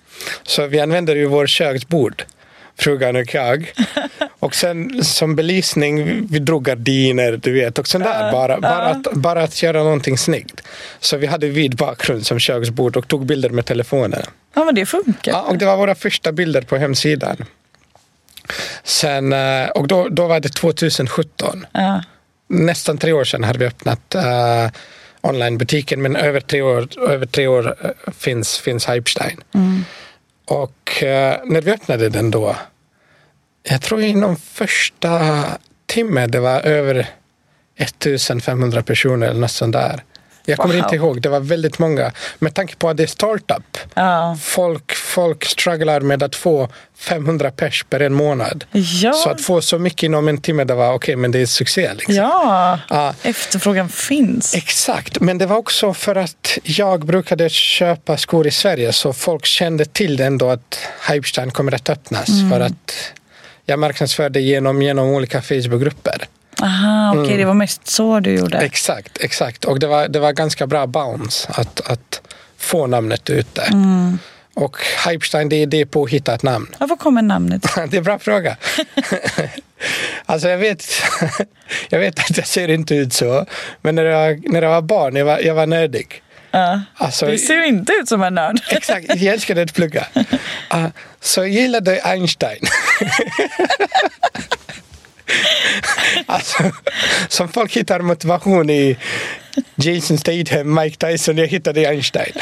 Så 0.43 0.67
vi 0.67 0.81
använde 0.81 1.13
ju 1.13 1.27
vår 1.27 1.47
köksbord 1.47 2.25
frugan 2.81 3.17
och 3.17 3.35
jag. 3.35 3.73
Och 4.41 4.55
sen 4.55 5.05
som 5.05 5.37
belysning, 5.37 6.27
vi 6.31 6.39
drog 6.39 6.65
gardiner, 6.65 7.41
du 7.43 7.53
vet. 7.53 7.79
Och 7.79 7.89
sånt 7.89 8.05
där, 8.05 8.33
bara, 8.33 8.61
bara, 8.61 8.87
att, 8.87 9.13
bara 9.13 9.43
att 9.43 9.63
göra 9.63 9.83
någonting 9.83 10.19
snyggt. 10.19 10.61
Så 11.01 11.17
vi 11.17 11.27
hade 11.27 11.49
vid 11.49 11.77
bakgrund 11.77 12.27
som 12.27 12.39
köksbord 12.39 12.97
och 12.97 13.09
tog 13.09 13.27
bilder 13.27 13.51
med 13.51 13.65
telefonen. 13.65 14.23
Ja, 14.55 14.65
men 14.65 14.75
det 14.75 14.87
funkar. 14.87 15.33
Ja, 15.33 15.43
och 15.43 15.59
det 15.59 15.67
var 15.67 15.77
våra 15.77 15.95
första 15.95 16.33
bilder 16.33 16.63
på 16.63 16.77
hemsidan. 16.77 17.37
Sen, 18.85 19.33
eh, 19.33 19.69
och 19.69 19.89
då, 19.89 20.09
då 20.09 20.27
var 20.27 20.41
det 20.41 20.49
2017. 20.49 21.67
Ja. 21.73 22.03
Nästan 22.49 22.99
tre 22.99 23.13
år 23.13 23.25
sedan 23.25 23.45
hade 23.45 23.59
vi 23.59 23.67
öppnat 23.67 24.15
uh, 24.15 24.71
onlinebutiken 25.21 26.03
men 26.03 26.17
över 26.17 26.41
tre 26.41 26.63
år, 26.63 26.89
över 27.09 27.27
tre 27.27 27.47
år 27.47 27.77
uh, 27.85 28.13
finns, 28.19 28.59
finns 28.59 28.89
Hypestein. 28.89 29.41
Mm. 29.55 29.85
Och 30.45 31.03
uh, 31.03 31.09
när 31.45 31.61
vi 31.61 31.71
öppnade 31.71 32.09
den 32.09 32.31
då, 32.31 32.57
jag 33.63 33.83
tror 33.83 34.03
inom 34.03 34.37
första 34.37 35.45
timmen 35.87 36.31
det 36.31 36.41
var 36.41 36.61
över 36.61 37.07
1500 37.77 38.83
personer 38.83 39.27
eller 39.29 39.41
något 39.41 39.51
sånt 39.51 39.73
där. 39.73 40.03
Jag 40.45 40.59
kommer 40.59 40.75
Wow. 40.75 40.85
inte 40.85 40.97
ihåg, 40.97 41.23
det 41.23 41.29
var 41.29 41.41
väldigt 41.41 41.79
många. 41.79 42.13
Med 42.39 42.55
tanke 42.55 42.77
på 42.77 42.89
att 42.89 42.97
det 42.97 43.03
är 43.03 43.07
startup. 43.07 43.79
Ja. 43.95 44.39
Folk, 44.43 44.93
folk 44.95 45.45
strugglar 45.45 46.01
med 46.01 46.23
att 46.23 46.37
få 46.37 46.69
500 46.99 47.51
pers 47.51 47.85
per 47.91 48.01
en 48.01 48.15
månad. 48.15 48.65
Ja. 49.03 49.13
Så 49.13 49.31
att 49.31 49.41
få 49.45 49.61
så 49.61 49.79
mycket 49.79 50.03
inom 50.03 50.29
en 50.29 50.41
timme, 50.41 50.65
det 50.65 50.75
var 50.75 50.93
okej, 50.93 51.17
men 51.17 51.31
det 51.31 51.39
är 51.41 51.47
succé. 51.47 51.91
Liksom. 51.95 52.15
ja, 52.15 52.79
Ja. 52.89 53.15
efterfrågan 53.23 53.89
finns. 53.89 54.55
Exakt, 54.55 55.21
men 55.21 55.39
det 55.39 55.47
var 55.47 55.57
också 55.57 55.95
för 55.95 56.17
att 56.17 56.59
jag 56.63 57.07
brukade 57.07 57.49
köpa 57.51 58.17
skor 58.17 58.47
i 58.47 58.51
Sverige 58.51 58.93
så 58.93 59.13
folk 59.13 59.47
kände 59.47 59.85
till 59.85 60.21
ändå 60.21 60.51
att 60.51 60.79
Hypestein 61.11 61.51
kommer 61.51 61.75
att 61.75 61.91
öppnas 61.91 62.29
Mm. 62.29 62.51
för 62.51 62.61
att 62.61 62.95
jag 63.71 63.79
marknadsförde 63.79 64.41
genom, 64.41 64.83
genom 64.83 65.09
olika 65.09 65.43
Facebookgrupper. 65.43 66.25
Aha, 66.63 67.11
okej, 67.11 67.25
Mm. 67.25 67.39
det 67.39 67.45
var 67.45 67.55
mest 67.55 67.87
så 67.87 68.21
du 68.21 68.31
gjorde. 68.35 68.59
Exakt, 68.59 69.19
exakt. 69.21 69.65
Och 69.65 69.79
det 69.81 69.87
var, 69.87 70.09
det 70.09 70.21
var 70.21 70.33
ganska 70.33 70.67
bra 70.67 70.87
bounce 70.87 71.49
att, 71.53 71.81
att 71.91 72.21
få 72.57 72.87
namnet 72.87 73.31
ute. 73.31 73.63
Mm. 73.63 74.19
Och 74.55 74.77
Hypestein, 75.09 75.49
det 75.49 75.57
är 75.57 75.67
det 75.67 75.87
påhittat 75.87 76.43
namn. 76.43 76.67
Ja, 76.81 76.87
var 76.87 76.97
kommer 76.97 77.23
namnet? 77.23 77.63
Det 77.75 77.81
är 77.97 77.99
en 77.99 78.05
bra 78.05 78.19
fråga. 78.19 78.57
alltså 80.27 80.49
jag 80.49 80.59
vet, 80.59 80.85
jag 81.89 81.99
vet 81.99 82.19
att 82.19 82.37
jag 82.37 82.47
ser 82.47 82.69
inte 82.69 82.95
ut 82.95 83.13
så, 83.13 83.47
men 83.83 83.95
när 83.95 84.05
jag, 84.05 84.53
när 84.53 84.63
jag 84.63 84.71
var 84.71 84.83
barn, 84.83 85.17
jag 85.17 85.25
var, 85.25 85.39
jag 85.39 85.55
var 85.55 85.67
nördig. 85.67 86.23
Ja. 86.51 86.81
Alltså, 86.97 87.27
Du 87.27 87.39
ser 87.39 87.65
inte 87.65 87.93
ut 87.93 88.09
som 88.09 88.23
en 88.23 88.35
nörd. 88.35 88.61
Exakt, 88.71 89.07
jag 89.09 89.35
älskade 89.35 89.63
att 89.63 89.75
plugga. 89.75 90.07
Uh, 90.75 90.87
så 91.21 91.41
jag 91.41 91.49
gillade 91.49 92.01
Einstein. 92.05 92.61
alltså, 96.27 96.63
som 97.29 97.49
folk 97.49 97.77
hittar 97.77 98.01
motivation 98.01 98.71
i 98.71 98.97
Jason 99.75 100.19
Statham, 100.19 100.75
Mike 100.75 100.97
Tyson, 101.07 101.39
jag 101.39 101.47
hittade 101.47 101.89
Einstein. 101.89 102.33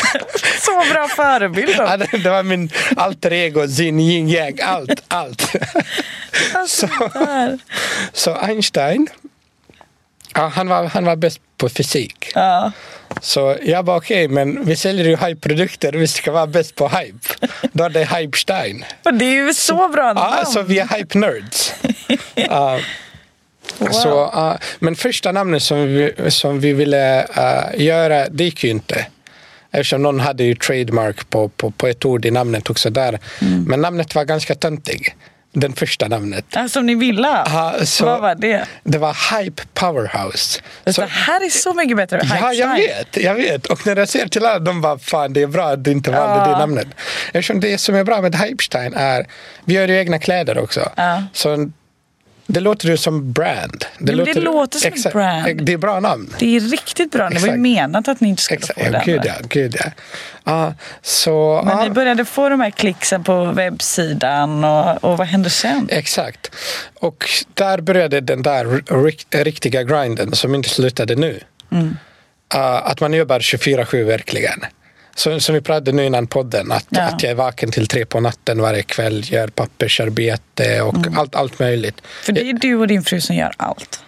Så 0.60 0.84
bra 0.92 1.08
förebild. 1.08 1.76
då. 1.76 1.82
Ja, 1.82 1.96
det 1.96 2.18
det 2.18 2.30
var 2.30 2.42
min 2.42 2.70
alter 2.96 3.32
ego, 3.32 3.68
sin 3.68 4.00
yin 4.00 4.28
yang, 4.28 4.60
allt, 4.62 5.02
allt. 5.08 5.52
Alltså, 6.54 6.86
så-. 6.86 7.58
Så 8.12 8.34
Einstein, 8.34 9.08
ja, 10.34 10.48
han, 10.54 10.68
var, 10.68 10.84
han 10.84 11.04
var 11.04 11.16
bäst 11.16 11.40
på 11.56 11.68
fysik. 11.68 12.32
Ja. 12.34 12.72
Så 13.20 13.56
jag 13.62 13.84
bara 13.84 13.96
okej, 13.96 14.28
men 14.28 14.64
vi 14.64 14.76
säljer 14.76 15.04
ju 15.04 15.16
hype-produkter, 15.16 15.92
vi 15.92 16.06
ska 16.06 16.32
vara 16.32 16.46
bäst 16.46 16.74
på 16.74 16.88
hype. 16.88 17.46
Då 17.72 17.84
är 17.84 17.90
det 17.90 18.04
Hypestein. 18.16 18.84
Och 19.04 19.14
det 19.14 19.24
är 19.24 19.46
ju 19.46 19.54
så 19.54 19.88
bra 19.88 20.02
Ja, 20.06 20.12
namn. 20.14 20.46
så 20.46 20.62
vi 20.62 20.78
är 20.78 20.86
hype-nerds. 20.86 21.74
Ja, 22.34 22.80
Wow. 23.78 23.90
så, 23.90 24.08
ja, 24.08 24.58
men 24.78 24.96
första 24.96 25.32
namnet 25.32 25.62
som 25.62 25.86
vi, 25.86 26.12
som 26.28 26.60
vi 26.60 26.72
ville 26.72 27.22
uh, 27.22 27.82
göra, 27.84 28.28
det 28.28 28.44
gick 28.44 28.64
ju 28.64 28.70
inte. 28.70 29.06
Eftersom 29.70 30.02
någon 30.02 30.20
hade 30.20 30.44
ju 30.44 30.54
trademark 30.54 31.30
på, 31.30 31.48
på, 31.48 31.70
på 31.70 31.86
ett 31.86 32.04
ord 32.04 32.24
i 32.24 32.30
namnet 32.30 32.70
också 32.70 32.90
där. 32.90 33.18
Mm. 33.42 33.64
Men 33.64 33.80
namnet 33.80 34.14
var 34.14 34.24
ganska 34.24 34.54
töntig. 34.54 35.14
Den 35.52 35.72
första 35.72 36.08
namnet. 36.08 36.44
Som 36.68 36.86
ni 36.86 36.94
ville. 36.94 37.28
Ja, 37.28 37.74
så- 37.84 38.04
Vad 38.04 38.20
var 38.20 38.34
det? 38.34 38.66
Det 38.84 38.98
var 38.98 39.40
Hype 39.40 39.62
Powerhouse. 39.74 40.60
Så, 40.86 41.00
det 41.00 41.06
här 41.06 41.46
är 41.46 41.50
så 41.50 41.74
mycket 41.74 41.96
bättre. 41.96 42.20
Ja, 42.40 42.52
jag 42.52 42.74
vet, 42.74 43.16
jag 43.16 43.34
vet. 43.34 43.66
Och 43.66 43.86
när 43.86 43.96
jag 43.96 44.08
ser 44.08 44.28
till 44.28 44.46
alla, 44.46 44.58
de 44.58 44.80
bara 44.80 44.98
fan 44.98 45.32
det 45.32 45.42
är 45.42 45.46
bra 45.46 45.68
att 45.68 45.84
du 45.84 45.92
inte 45.92 46.10
valde 46.10 46.36
Ja. 46.36 46.52
det 46.52 46.58
namnet. 46.58 46.86
Eftersom 47.32 47.60
det 47.60 47.78
som 47.78 47.94
är 47.94 48.04
bra 48.04 48.20
med 48.22 48.34
Hypestein 48.36 48.94
är, 48.94 49.26
vi 49.64 49.74
gör 49.74 49.88
ju 49.88 49.96
egna 49.98 50.18
kläder 50.18 50.58
också. 50.58 50.92
Ja. 50.96 51.22
Så 51.32 51.70
det 52.50 52.60
låter 52.60 52.88
ju 52.88 52.96
som 52.96 53.32
brand. 53.32 53.84
men 53.98 54.16
det 54.24 54.34
låter 54.34 54.78
som 54.78 54.92
ett 54.92 55.12
brand. 55.12 55.62
Det 55.62 55.72
är 55.72 55.76
bra 55.76 56.00
namn. 56.00 56.34
Det 56.38 56.56
är 56.56 56.60
riktigt 56.60 57.12
bra. 57.12 57.28
Det 57.28 57.34
var 57.34 57.40
ju 57.40 57.46
Exakt. 57.46 57.58
menat 57.60 58.08
att 58.08 58.20
ni 58.20 58.28
inte 58.28 58.42
skulle 58.42 58.58
Exakt. 58.58 58.84
få 58.84 58.90
den. 58.90 59.02
gud 59.04 59.20
ja, 59.24 59.32
gud 59.48 59.76
ja. 59.78 59.90
Ja, 60.44 60.74
så, 61.02 61.62
Men 61.64 61.78
ja, 61.78 61.84
ni 61.84 61.90
började 61.90 62.24
få 62.24 62.48
de 62.48 62.60
här 62.60 62.70
klicksen 62.70 63.24
på 63.24 63.44
webbsidan 63.44 64.64
och, 64.64 65.04
och 65.04 65.18
vad 65.18 65.26
hände 65.26 65.50
sen? 65.50 65.88
Exakt. 65.90 66.50
Och 67.00 67.28
där 67.54 67.80
började 67.80 68.20
den 68.20 68.42
där 68.42 68.64
rik- 69.04 69.26
riktiga 69.44 69.82
grinden 69.82 70.32
som 70.32 70.54
inte 70.54 70.68
slutade 70.68 71.14
nu. 71.16 71.40
Mm. 71.72 71.96
Uh, 72.54 72.60
att 72.60 73.00
man 73.00 73.12
jobbar 73.12 73.40
24-7 73.40 74.04
verkligen. 74.04 74.60
Så, 75.18 75.40
som 75.40 75.54
vi 75.54 75.60
pratade 75.60 75.92
nu 75.92 76.04
innan 76.06 76.26
podden, 76.26 76.72
att, 76.72 76.86
Ja. 76.88 77.02
att 77.02 77.22
jag 77.22 77.30
är 77.30 77.34
vaken 77.34 77.70
till 77.70 77.86
tre 77.86 78.04
på 78.06 78.20
natten 78.20 78.60
varje 78.62 78.82
kväll, 78.82 79.24
gör 79.32 79.48
pappersarbete 79.48 80.80
och 80.82 80.96
Mm. 80.96 81.18
allt, 81.18 81.34
allt 81.34 81.58
möjligt. 81.58 82.00
För 82.22 82.32
det 82.32 82.40
är 82.40 82.52
du 82.52 82.74
och 82.76 82.86
din 82.86 83.02
fru 83.02 83.20
som 83.20 83.36
gör 83.36 83.52
allt. 83.56 84.00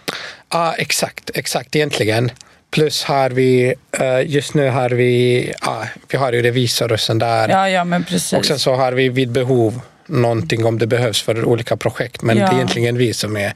Ja, 0.53 0.73
exakt, 0.77 1.29
exakt 1.33 1.75
egentligen. 1.75 2.31
Plus 2.71 3.03
har 3.03 3.29
vi, 3.29 3.73
eh, 3.99 4.21
just 4.25 4.53
nu 4.53 4.69
har 4.69 4.89
vi, 4.89 5.53
ja, 5.61 5.83
vi 6.11 6.17
har 6.17 6.33
ju 6.33 6.41
revisor 6.41 6.91
och 6.91 6.99
sånt 6.99 7.19
där. 7.19 7.49
Ja, 7.49 7.69
ja 7.69 7.83
men 7.83 8.03
precis. 8.03 8.33
Och 8.33 8.45
sen 8.45 8.59
så 8.59 8.75
har 8.75 8.91
vi 8.91 9.09
vid 9.09 9.31
behov 9.31 9.81
någonting 10.05 10.65
om 10.65 10.79
det 10.79 10.87
behövs 10.87 11.21
för 11.21 11.45
olika 11.45 11.77
projekt. 11.77 12.21
Men 12.21 12.37
Ja. 12.37 12.45
det 12.45 12.51
är 12.51 12.55
egentligen 12.55 12.97
vi 12.97 13.13
som 13.13 13.37
är, 13.37 13.53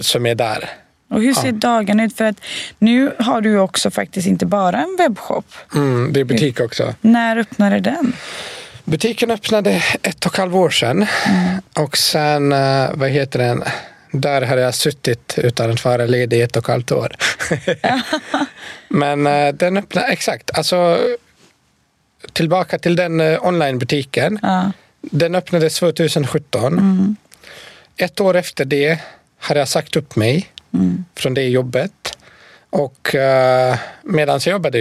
som 0.00 0.26
är 0.26 0.34
där. 0.34 0.70
Och 1.14 1.22
hur 1.22 1.34
ser 1.34 1.52
dagarna 1.52 2.04
ut? 2.04 2.16
För 2.16 2.24
att 2.24 2.40
nu 2.78 3.12
har 3.18 3.40
du 3.40 3.58
också 3.58 3.90
faktiskt 3.90 4.26
inte 4.26 4.46
bara 4.46 4.78
en 4.82 4.96
webbshop. 4.98 5.54
Mm, 5.74 6.12
det 6.12 6.20
är 6.20 6.24
butik 6.24 6.60
också. 6.60 6.94
När 7.00 7.36
öppnade 7.36 7.80
den? 7.80 8.12
Butiken 8.84 9.30
öppnade 9.30 9.82
ett 10.02 10.26
och 10.26 10.32
ett 10.32 10.38
halvt 10.38 10.54
år 10.54 10.70
sedan. 10.70 11.06
Och 11.74 11.96
sen, 11.96 12.52
eh, 12.52 12.90
vad 12.94 13.10
heter 13.10 13.38
den? 13.38 13.64
Där 14.12 14.42
har 14.42 14.56
jag 14.56 14.74
suttit 14.74 15.34
utan 15.38 15.70
att 15.70 15.84
vara 15.84 16.06
ledig 16.06 16.36
i 16.36 16.42
ett 16.42 16.56
och 16.56 16.64
ett 16.64 16.68
halvt 16.68 16.92
år. 16.92 17.12
Men 18.88 19.26
eh, 19.26 19.54
den 19.54 19.76
öppnade, 19.76 20.06
exakt, 20.06 20.50
alltså 20.54 20.98
tillbaka 22.32 22.78
till 22.78 22.96
den 22.96 23.20
eh, 23.20 23.46
onlinebutiken. 23.46 24.38
Ja. 24.42 24.72
Den 25.00 25.34
öppnades 25.34 25.78
2017. 25.78 27.16
Ett 27.96 28.20
år 28.20 28.36
efter 28.36 28.64
det 28.64 28.98
hade 29.38 29.60
jag 29.60 29.68
sagt 29.68 29.96
upp 29.96 30.16
mig 30.16 30.50
från 31.18 31.34
det 31.34 31.42
jobbet. 31.48 32.18
Och 32.70 33.14
uh, 33.14 33.76
medan 34.02 34.40
jag 34.44 34.52
jobbade, 34.52 34.78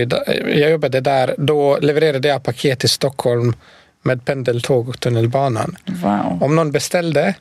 jag 0.55 0.71
jobbade 0.71 0.99
där, 1.01 1.35
då 1.37 1.77
levererade 1.77 2.27
jag 2.27 2.43
paket 2.43 2.79
till 2.79 2.89
Stockholm 2.89 3.55
med 4.01 4.25
pendeltåg 4.25 4.89
och 4.89 4.99
tunnelbanan. 4.99 5.75
Wow. 5.85 6.43
Om 6.43 6.55
någon 6.55 6.71
beställde, 6.71 7.35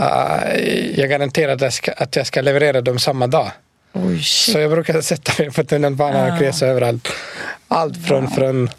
uh, 0.00 0.60
jag 1.00 1.08
garanterade 1.10 1.70
att 1.96 2.16
jag 2.16 2.26
ska- 2.26 2.40
leverera 2.40 2.80
dem 2.80 2.98
samma 2.98 3.26
dag. 3.26 3.50
Shit. 4.22 4.54
Så 4.54 4.58
jag 4.58 4.70
brukade 4.70 5.02
sätta 5.02 5.42
mig 5.42 5.52
på 5.52 5.64
tunnelbanan 5.64 6.30
och 6.30 6.36
Ah. 6.36 6.40
resa 6.40 6.66
överallt. 6.66 7.08
Allt 7.68 8.06
från, 8.06 8.30
från 8.30 8.70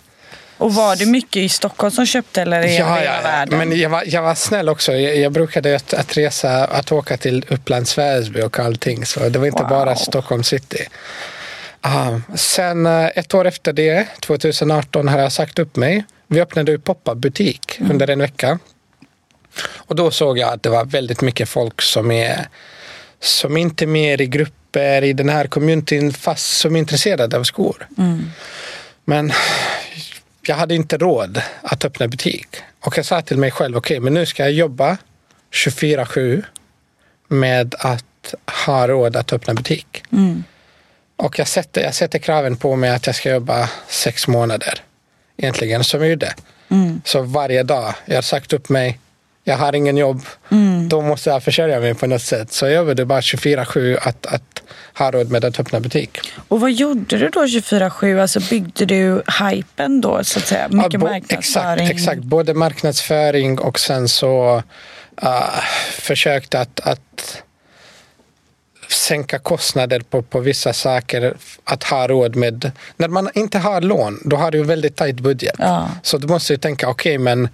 Och 0.62 0.74
var 0.74 0.96
det 0.96 1.06
mycket 1.06 1.36
i 1.36 1.50
Stockholm 1.50 1.92
som 1.92 2.06
köpte 2.06 2.42
eller 2.42 2.62
i 2.68 2.78
Ja, 2.78 2.96
hela 2.96 3.04
ja, 3.16 3.22
världen? 3.24 3.58
men 3.58 3.80
jag 3.80 3.90
var, 3.90 4.04
jag 4.08 4.22
var 4.22 4.36
snäll 4.36 4.70
också. 4.70 4.94
Jag, 4.94 5.18
jag 5.18 5.32
brukade 5.32 5.76
att, 5.76 5.94
att 5.94 6.18
resa, 6.18 6.66
att 6.66 6.92
åka 6.92 7.18
till 7.18 7.46
Upplands 7.50 7.98
Väsby 7.98 8.42
och 8.42 8.60
allting. 8.60 9.06
Så 9.06 9.30
det 9.30 9.40
var 9.40 9.46
inte 9.48 9.62
Wow. 9.64 9.70
bara 9.70 9.96
Stockholm 9.96 10.44
city. 10.44 10.88
Ah, 11.82 12.20
sen 12.36 12.86
eh, 12.86 13.06
ett 13.16 13.34
år 13.34 13.48
efter 13.48 13.74
det, 13.74 14.08
2018, 14.20 15.08
har 15.08 15.20
jag 15.20 15.32
sagt 15.32 15.60
upp 15.60 15.76
mig. 15.76 16.06
Vi 16.28 16.42
öppnade 16.42 16.80
pop-up 16.80 17.18
butik 17.18 17.78
Mm. 17.80 17.92
under 17.92 18.10
en 18.10 18.20
vecka. 18.20 18.60
Och 19.76 19.96
då 19.96 20.12
såg 20.12 20.38
jag 20.38 20.54
att 20.54 20.64
det 20.64 20.70
var 20.70 20.86
väldigt 20.86 21.22
mycket 21.22 21.50
folk 21.50 21.82
som 21.82 22.12
är 22.12 22.48
som 23.20 23.58
inte 23.58 23.86
är 23.86 23.88
med 23.88 24.22
i 24.22 24.26
grupper 24.28 25.02
i 25.04 25.14
den 25.14 25.30
här 25.30 25.48
communityn 25.48 26.14
fast 26.14 26.58
som 26.58 26.76
är 26.76 26.80
intresserade 26.80 27.38
av 27.38 27.44
skor. 27.44 27.88
Mm. 27.98 28.32
Men 29.06 29.32
jag 30.42 30.56
hade 30.56 30.76
inte 30.76 30.98
råd 30.98 31.42
att 31.62 31.86
öppna 31.86 32.08
butik. 32.08 32.48
Och 32.80 32.98
jag 32.98 33.06
sa 33.06 33.22
till 33.22 33.38
mig 33.38 33.52
själv, 33.52 33.78
okej, 33.78 34.00
men 34.00 34.14
nu 34.14 34.26
ska 34.26 34.44
jag 34.44 34.52
jobba 34.52 34.98
24-7 35.52 36.44
med 37.28 37.76
att 37.80 38.34
ha 38.66 38.88
råd 38.88 39.16
att 39.16 39.34
öppna 39.34 39.54
butik. 39.54 40.04
Mm. 40.12 40.44
Och 41.16 41.40
jag 41.40 41.48
sätter, 41.48 41.82
jag 41.82 41.96
sätter 41.96 42.20
kraven 42.20 42.58
på 42.58 42.76
mig 42.76 42.90
att 42.90 43.08
jag 43.08 43.16
ska 43.16 43.30
jobba 43.30 43.70
sex 43.88 44.28
månader. 44.28 44.74
Egentligen, 45.38 45.84
som 45.84 46.02
jag 46.02 46.10
gjorde. 46.10 46.34
Mm. 46.70 47.02
Så 47.06 47.22
varje 47.22 47.64
dag, 47.64 47.94
jag 48.06 48.16
har 48.16 48.22
sagt 48.22 48.54
upp 48.54 48.70
mig, 48.70 49.00
jag 49.52 49.58
har 49.58 49.76
ingen 49.76 49.98
jobb, 49.98 50.22
Mm. 50.52 50.90
då 50.90 51.02
måste 51.02 51.30
jag 51.30 51.44
försörja 51.44 51.80
mig 51.80 51.94
på 51.94 52.08
något 52.08 52.22
sätt. 52.22 52.52
Så 52.52 52.66
jag 52.66 52.74
jobbade 52.74 53.06
bara 53.06 53.22
24-7 53.22 53.98
att, 54.02 54.26
att 54.26 54.62
ha 54.98 55.12
råd 55.12 55.30
med 55.32 55.46
att 55.46 55.60
öppna 55.60 55.80
butik. 55.80 56.18
Och 56.48 56.60
vad 56.62 56.72
gjorde 56.72 57.18
du 57.18 57.30
då 57.30 57.46
24-7? 57.46 58.22
Alltså 58.22 58.40
byggde 58.50 58.86
du 58.86 59.22
hypen 59.50 60.02
då 60.02 60.24
så 60.24 60.40
att 60.40 60.48
säga? 60.48 60.68
Mycket 60.70 60.94
Ja, 60.94 61.00
bo- 61.00 61.06
marknadsföring? 61.08 61.86
Exakt, 61.86 62.00
exakt, 62.00 62.22
både 62.24 62.54
marknadsföring 62.54 63.60
och 63.60 63.80
sen 63.80 64.08
så 64.10 64.64
uh, 65.24 65.60
försökte 65.92 66.60
att, 66.60 66.80
att 66.80 67.42
sänka 68.90 69.40
kostnader 69.40 70.00
på, 70.00 70.22
på 70.22 70.40
vissa 70.40 70.74
saker, 70.74 71.34
att 71.64 71.84
ha 71.84 72.08
råd 72.08 72.36
med. 72.36 72.72
När 72.98 73.08
man 73.08 73.30
inte 73.34 73.60
har 73.60 73.82
lån, 73.82 74.20
då 74.26 74.36
har 74.36 74.52
du 74.52 74.64
väldigt 74.64 74.96
tajt 74.96 75.20
budget. 75.20 75.56
Ja. 75.58 75.90
Så 76.04 76.18
du 76.18 76.28
måste 76.28 76.54
ju 76.54 76.58
tänka, 76.58 76.90
okej 76.90 77.18
men 77.18 77.50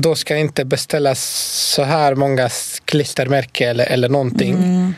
då 0.00 0.14
ska 0.14 0.36
inte 0.36 0.64
beställa 0.64 1.14
så 1.14 1.82
här 1.82 2.14
många 2.14 2.50
klistermärken 2.84 3.70
eller, 3.70 3.86
eller 3.86 4.08
någonting. 4.08 4.54
Mm. 4.54 4.94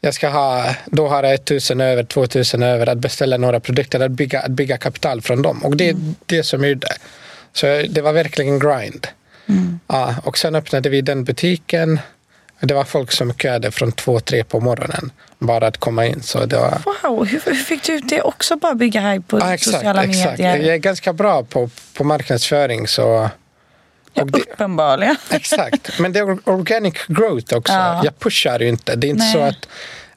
Jag 0.00 0.14
ska 0.14 0.28
ha, 0.28 0.74
då 0.86 1.08
har 1.08 1.22
jag 1.22 1.34
1000 1.34 1.80
över, 1.80 2.04
2000 2.04 2.62
över 2.62 2.86
att 2.86 2.98
beställa 2.98 3.36
några 3.36 3.60
produkter, 3.60 4.00
att 4.00 4.10
bygga, 4.10 4.40
att 4.40 4.50
bygga 4.50 4.78
kapital 4.78 5.22
från 5.22 5.42
dem. 5.42 5.64
Och 5.64 5.76
det 5.76 5.88
är 5.88 5.96
det 6.26 6.42
som 6.42 6.62
jag 6.62 6.72
gjorde. 6.72 6.88
Så 7.52 7.66
det 7.66 8.00
var 8.00 8.12
verkligen 8.12 8.58
grind. 8.58 9.06
Ja, 9.86 10.14
och 10.24 10.38
sen 10.38 10.54
öppnade 10.54 10.88
vi 10.88 11.00
den 11.00 11.24
butiken. 11.24 11.98
Det 12.60 12.74
var 12.74 12.84
folk 12.84 13.12
som 13.12 13.34
köade 13.34 13.70
från 13.70 13.92
två, 13.92 14.20
tre 14.20 14.44
på 14.44 14.60
morgonen 14.60 15.10
bara 15.38 15.66
att 15.66 15.76
komma 15.76 16.06
in. 16.06 16.22
Så 16.22 16.46
det 16.46 16.56
var, 16.56 16.78
Wow, 17.02 17.26
hur, 17.26 17.40
hur 17.44 17.54
fick 17.54 17.82
du 17.82 17.92
ut 17.92 18.08
det 18.08 18.22
också? 18.22 18.56
Bara 18.56 18.74
bygga 18.74 19.00
hype 19.00 19.24
på 19.28 19.38
ja, 19.38 19.54
exakt, 19.54 19.76
sociala 19.76 20.04
exakt. 20.04 20.38
medier? 20.38 20.56
Jag 20.56 20.74
är 20.74 20.78
ganska 20.78 21.12
bra 21.12 21.44
på, 21.44 21.70
på 21.94 22.04
marknadsföring. 22.04 22.88
Så, 22.88 23.30
Ja, 24.14 24.24
det, 24.24 24.38
uppenbarligen. 24.40 25.16
Exakt, 25.30 25.98
men 25.98 26.12
det 26.12 26.18
är 26.18 26.48
organic 26.48 26.94
growth 27.08 27.56
också. 27.56 27.72
Ja. 27.72 28.00
Jag 28.04 28.18
pushar 28.18 28.60
ju 28.60 28.68
inte. 28.68 28.96
Det 28.96 29.06
är 29.06 29.08
inte 29.08 29.24
Nej. 29.24 29.32
så 29.32 29.38
att 29.40 29.68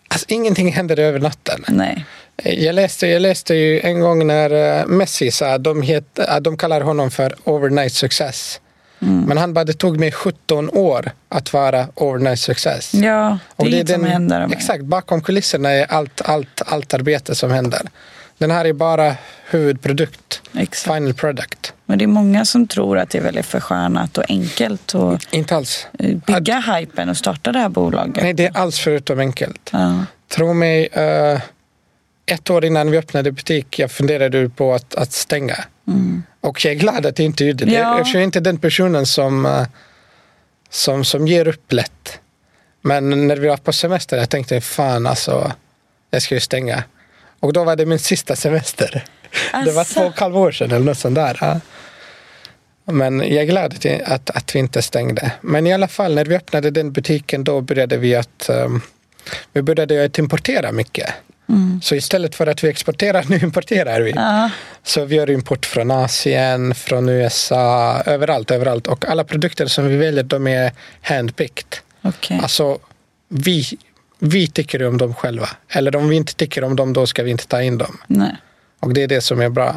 alltså, 0.08 0.26
ingenting 0.30 0.72
händer 0.74 1.00
över 1.00 1.20
natten. 1.20 1.64
Nej. 1.68 2.06
Jag 2.44 2.76
läste, 2.76 3.08
jag 3.08 3.22
läste 3.22 3.56
ju 3.56 3.80
en 3.80 4.00
gång 4.00 4.28
när 4.28 4.80
eh, 4.80 4.86
Messi 4.86 5.32
sa 5.32 5.54
att 5.54 5.64
de, 5.64 5.82
het, 5.82 6.20
att 6.20 6.44
de 6.44 6.58
kallar 6.58 6.82
honom 6.82 7.12
för 7.12 7.36
overnight 7.44 7.94
success. 7.94 8.60
Mm. 9.02 9.22
Men 9.24 9.38
han 9.38 9.54
bara, 9.54 9.66
det 9.66 9.74
tog 9.74 10.00
mig 10.00 10.12
17 10.12 10.70
år 10.70 11.12
att 11.30 11.54
vara 11.54 11.88
overnight 11.96 12.40
success. 12.40 12.94
Ja, 12.94 13.02
det 13.02 13.04
är 13.04 13.40
Och 13.56 13.68
inget 13.68 13.90
som 13.90 14.04
händer. 14.06 14.40
med- 14.48 14.58
Exakt, 14.58 14.84
bakom 14.84 15.22
kulisserna 15.22 15.70
är 15.70 15.86
allt, 15.92 16.22
allt, 16.22 16.62
allt 16.66 16.94
arbete 16.94 17.36
som 17.36 17.52
händer. 17.52 17.82
Den 18.38 18.52
här 18.52 18.66
är 18.66 18.74
bara 18.74 19.16
huvudprodukt, 19.50 20.42
Exakt. 20.58 20.94
final 20.96 21.14
product. 21.14 21.74
Men 21.90 22.00
det 22.00 22.06
är 22.06 22.08
många 22.08 22.46
som 22.46 22.68
tror 22.68 22.98
att 22.98 23.10
det 23.10 23.18
är 23.18 23.22
väldigt 23.22 23.46
förskönat 23.46 24.18
och 24.18 24.24
enkelt 24.30 24.96
att 24.96 25.34
Inte 25.34 25.56
alls. 25.56 25.88
eh, 26.00 26.16
bygga 26.18 26.60
hypen 26.60 27.10
och 27.10 27.18
starta 27.18 27.52
det 27.52 27.60
här 27.60 27.70
bolaget. 27.70 28.24
Nej, 28.24 28.34
det 28.34 28.46
är 28.46 28.58
alls 28.58 28.80
förutom 28.80 29.20
enkelt. 29.20 29.70
Ja. 29.74 30.06
Tro 30.28 30.54
mig, 30.54 30.88
eh, 30.92 31.42
ett 32.26 32.50
år 32.50 32.66
innan 32.66 32.92
vi 32.92 32.98
öppnade 32.98 33.32
butik, 33.32 33.80
jag 33.80 33.92
funderade 33.92 34.50
på 34.50 34.74
att, 34.74 34.96
att 34.96 35.12
stänga. 35.14 35.58
Och 36.42 36.66
jag 36.66 36.74
är 36.74 36.78
glad 36.78 37.06
att 37.06 37.20
jag 37.20 37.26
inte 37.26 37.46
gjorde 37.46 37.66
det. 37.66 37.72
Ja. 37.72 37.98
Jag 37.98 38.16
är 38.16 38.20
inte 38.22 38.40
den 38.40 38.58
personen 38.58 39.06
som, 39.06 39.46
eh, 39.46 39.64
som, 40.70 41.06
som 41.06 41.28
ger 41.28 41.48
upp 41.48 41.72
lätt. 41.74 42.20
Men 42.82 43.28
när 43.28 43.36
vi 43.36 43.48
var 43.48 43.58
på 43.58 43.74
semester, 43.74 44.18
jag 44.18 44.30
tänkte 44.30 44.62
fan 44.62 45.08
alltså, 45.08 45.52
jag 46.12 46.22
ska 46.22 46.36
ju 46.36 46.42
stänga. 46.42 46.84
Och 47.40 47.54
då 47.54 47.64
var 47.64 47.76
det 47.76 47.86
min 47.86 48.00
sista 48.00 48.36
semester. 48.36 49.04
Det 49.66 49.72
var 49.72 49.84
två 49.94 50.02
och 50.02 50.14
ett 50.14 50.20
halvt 50.20 50.36
år 50.36 50.52
sedan 50.52 50.72
eller 50.72 50.86
något 50.86 50.98
sånt 50.98 51.16
där. 51.16 51.62
Men 52.92 53.20
jag 53.20 53.32
är 53.32 53.46
glad 53.46 53.86
att, 54.06 54.30
att, 54.30 54.56
vi 54.56 54.60
inte 54.60 54.82
stängde. 54.82 55.32
Men 55.42 55.68
i 55.68 55.74
alla 55.74 55.88
fall, 55.88 56.16
när 56.16 56.26
vi 56.26 56.36
öppnade 56.36 56.72
den 56.72 56.92
butiken 56.92 57.44
då 57.44 57.62
började 57.62 57.98
vi 57.98 58.16
att 58.16 58.50
um, 58.50 58.82
vi 59.54 59.62
började 59.62 60.06
att 60.06 60.20
importera 60.20 60.72
mycket. 60.72 61.14
Så 61.82 61.96
istället 61.96 62.36
för 62.36 62.48
att 62.48 62.64
vi 62.64 62.70
exporterar, 62.70 63.26
nu 63.30 63.38
importerar 63.38 64.02
vi. 64.02 64.12
Ja. 64.12 64.50
Så 64.84 65.06
vi 65.06 65.16
gör 65.16 65.30
import 65.30 65.66
från 65.66 65.92
Asien, 65.92 66.76
från 66.76 67.10
USA, 67.10 68.02
överallt, 68.06 68.52
överallt. 68.52 68.88
Och 68.88 69.06
alla 69.06 69.24
produkter 69.24 69.66
som 69.66 69.88
vi 69.88 69.98
väljer, 69.98 70.24
de 70.24 70.48
är 70.48 70.72
handpicked. 71.02 71.80
Okej. 72.02 72.40
Alltså, 72.42 72.80
vi, 73.28 73.64
vi 74.20 74.48
tycker 74.48 74.88
om 74.88 74.98
dem 74.98 75.14
själva. 75.14 75.50
Eller 75.70 75.96
om 75.96 76.10
vi 76.10 76.16
inte 76.16 76.36
tycker 76.36 76.64
om 76.64 76.76
dem, 76.76 76.94
då 76.94 77.08
ska 77.08 77.24
vi 77.24 77.32
inte 77.32 77.48
ta 77.48 77.62
in 77.62 77.78
dem. 77.78 77.98
Nej. 78.08 78.36
Och 78.80 78.94
det 78.94 79.04
är 79.04 79.08
det 79.08 79.22
som 79.22 79.42
är 79.42 79.50
bra. 79.50 79.76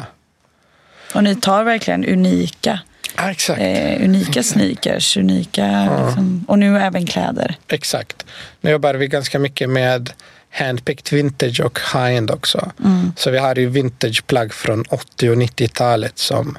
Och 1.15 1.23
ni 1.23 1.35
tar 1.35 1.63
verkligen 1.63 2.05
unika, 2.05 2.79
Ja, 3.17 3.31
exakt. 3.31 3.61
eh, 3.61 4.03
unika 4.05 4.43
sneakers, 4.43 5.17
unika, 5.17 5.89
liksom, 6.05 6.45
och 6.47 6.59
nu 6.59 6.77
även 6.79 7.05
kläder. 7.05 7.55
Exakt. 7.67 8.25
Nu 8.61 8.71
jobbar 8.71 8.93
vi 8.93 9.07
ganska 9.07 9.39
mycket 9.39 9.69
med 9.69 10.09
handpicked 10.53 11.17
vintage 11.17 11.59
och 11.61 11.79
high-end 11.93 12.31
också. 12.31 12.71
Så 13.17 13.31
vi 13.31 13.37
har 13.37 13.55
ju 13.55 13.69
vintageplagg 13.69 14.53
från 14.53 14.83
80 14.89 15.29
och 15.29 15.35
90-talet 15.37 16.17
som 16.19 16.57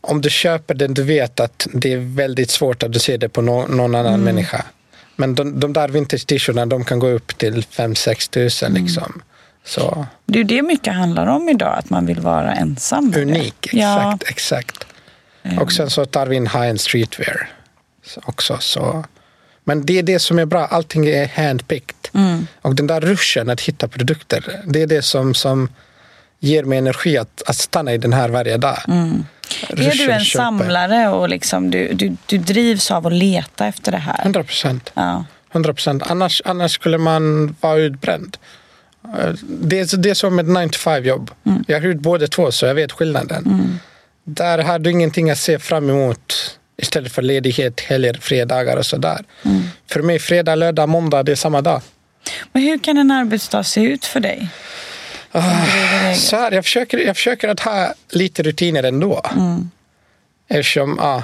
om 0.00 0.20
du 0.20 0.30
köper 0.30 0.74
den, 0.74 0.94
du 0.94 1.02
vet 1.02 1.40
att 1.40 1.66
det 1.72 1.92
är 1.92 1.96
väldigt 2.16 2.50
svårt 2.50 2.82
att 2.82 2.92
du 2.92 2.98
ser 2.98 3.18
det 3.18 3.28
på 3.28 3.42
nå- 3.42 3.66
någon 3.66 3.94
annan 3.94 4.20
människa. 4.20 4.64
Men 5.16 5.34
de, 5.34 5.60
de 5.60 5.72
där 5.72 5.88
vintage 5.88 6.26
t-shirtarna, 6.26 6.66
de 6.66 6.84
kan 6.84 6.98
gå 6.98 7.08
upp 7.08 7.38
till 7.38 7.62
5-6 7.62 8.30
tusen 8.30 8.72
liksom. 8.74 9.22
Så 9.64 10.06
Det 10.26 10.34
är 10.38 10.42
ju 10.42 10.44
det 10.44 10.62
mycket 10.62 10.94
handlar 10.94 11.26
om 11.26 11.48
idag, 11.48 11.78
att 11.78 11.90
man 11.90 12.06
vill 12.06 12.20
vara 12.20 12.54
ensam. 12.54 13.12
unik, 13.16 13.68
Ja, 13.72 14.18
exakt, 14.26 14.86
exakt. 15.46 15.62
Och 15.62 15.72
sen 15.72 15.90
så 15.90 16.04
tar 16.04 16.26
vi 16.26 16.36
in 16.36 16.46
high-end 16.46 16.80
streetwear 16.80 17.48
så- 18.06 18.20
också. 18.24 18.58
Så. 18.60 19.04
Men 19.64 19.86
det 19.86 19.98
är 19.98 20.02
det 20.02 20.18
som 20.18 20.38
är 20.38 20.44
bra, 20.46 20.66
allting 20.66 21.06
är 21.06 21.28
handpicked. 21.28 21.96
Mm. 22.14 22.46
Och 22.62 22.74
den 22.74 22.86
där 22.86 23.00
ruschen 23.00 23.50
att 23.50 23.60
hitta 23.60 23.88
produkter, 23.88 24.62
det 24.66 24.82
är 24.82 24.86
det 24.86 25.02
som, 25.02 25.34
som 25.34 25.68
ger 26.40 26.64
mig 26.64 26.78
energi 26.78 27.18
att, 27.18 27.42
att 27.46 27.56
stanna 27.56 27.92
i 27.94 27.98
den 27.98 28.12
här 28.12 28.28
varje 28.28 28.56
dag. 28.56 28.78
Mm. 28.88 29.24
är 29.70 29.76
du 29.76 29.84
en 30.12 30.24
köper. 30.24 30.24
samlare 30.44 31.08
och 31.08 31.28
liksom, 31.28 31.70
du, 31.70 31.92
du, 31.94 32.16
du 32.26 32.38
drivs 32.38 32.90
av 32.90 33.06
att 33.06 33.12
leta 33.12 33.66
efter 33.66 33.92
det 33.92 33.98
här? 33.98 34.20
100 34.22 34.44
procent. 34.44 34.90
Ja. 34.94 35.24
100 35.52 35.74
procent. 35.74 36.02
Annars, 36.06 36.42
annars 36.44 36.72
skulle 36.72 36.98
man 36.98 37.56
vara 37.60 37.76
utbränd. 37.78 38.36
Eh, 39.18 39.30
Det 39.42 39.78
är, 39.80 39.96
det 39.96 40.10
är 40.10 40.14
som 40.14 40.38
ett 40.38 40.46
9 40.46 40.68
to 40.68 40.78
5 40.78 41.04
jobb. 41.04 41.30
Mm. 41.46 41.64
Jag 41.68 41.80
har 41.80 41.86
gjort 41.88 41.96
båda 42.00 42.26
två 42.26 42.52
så 42.52 42.66
jag 42.66 42.74
vet 42.74 42.92
skillnaden. 42.92 43.78
Där 44.28 44.58
har 44.58 44.78
du 44.78 44.90
ingenting 44.90 45.30
att 45.30 45.38
se 45.38 45.58
fram 45.58 45.90
emot 45.90 46.58
istället 46.76 47.12
för 47.12 47.22
ledighet, 47.22 47.80
helger, 47.80 48.14
fredagar 48.14 48.76
och 48.76 48.86
sådär. 48.86 49.24
Mm. 49.44 49.62
För 49.90 50.02
mig 50.02 50.18
fredag, 50.18 50.54
lördag, 50.54 50.88
måndag 50.88 51.22
det 51.22 51.32
är 51.32 51.36
samma 51.36 51.60
dag. 51.60 51.82
Men 52.52 52.62
hur 52.62 52.78
kan 52.78 52.98
en 52.98 53.10
arbetsdag 53.10 53.64
se 53.64 53.80
ut 53.80 54.04
för 54.04 54.20
dig? 54.20 54.48
Eget? 55.32 56.20
Så 56.20 56.36
här, 56.36 56.52
jag, 56.52 56.64
försöker, 56.64 56.98
jag 56.98 57.16
försöker 57.16 57.48
att 57.48 57.60
ha 57.60 57.94
lite 58.10 58.42
rutiner 58.42 58.82
ändå. 58.82 59.22
Eftersom, 60.48 60.96
ja, 61.00 61.22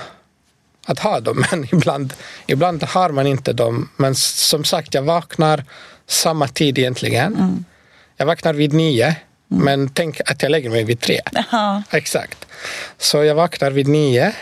att 0.87 0.99
ha 0.99 1.21
dem. 1.21 1.45
Men 1.51 1.65
ibland, 1.73 2.15
ibland 2.47 2.83
har 2.83 3.11
man 3.11 3.27
inte 3.27 3.53
dem. 3.53 3.88
Men 3.97 4.15
som 4.15 4.65
sagt, 4.65 4.95
jag 4.95 5.03
vaknar 5.03 5.65
samma 6.07 6.49
tid 6.49 6.79
egentligen. 6.79 7.65
Jag 8.17 8.27
vaknar 8.27 8.53
vid 8.53 8.73
nio. 8.73 9.17
Men 9.53 9.88
tänk 9.88 10.21
att 10.27 10.43
jag 10.43 10.51
lägger 10.51 10.71
mig 10.71 10.85
vid 10.85 11.01
tre. 11.01 11.21
Ja. 11.53 11.83
Exakt. 11.91 12.47
Så 12.99 13.25
jag 13.25 13.35
vaknar 13.35 13.71
vid 13.71 13.88
nio. 13.88 14.33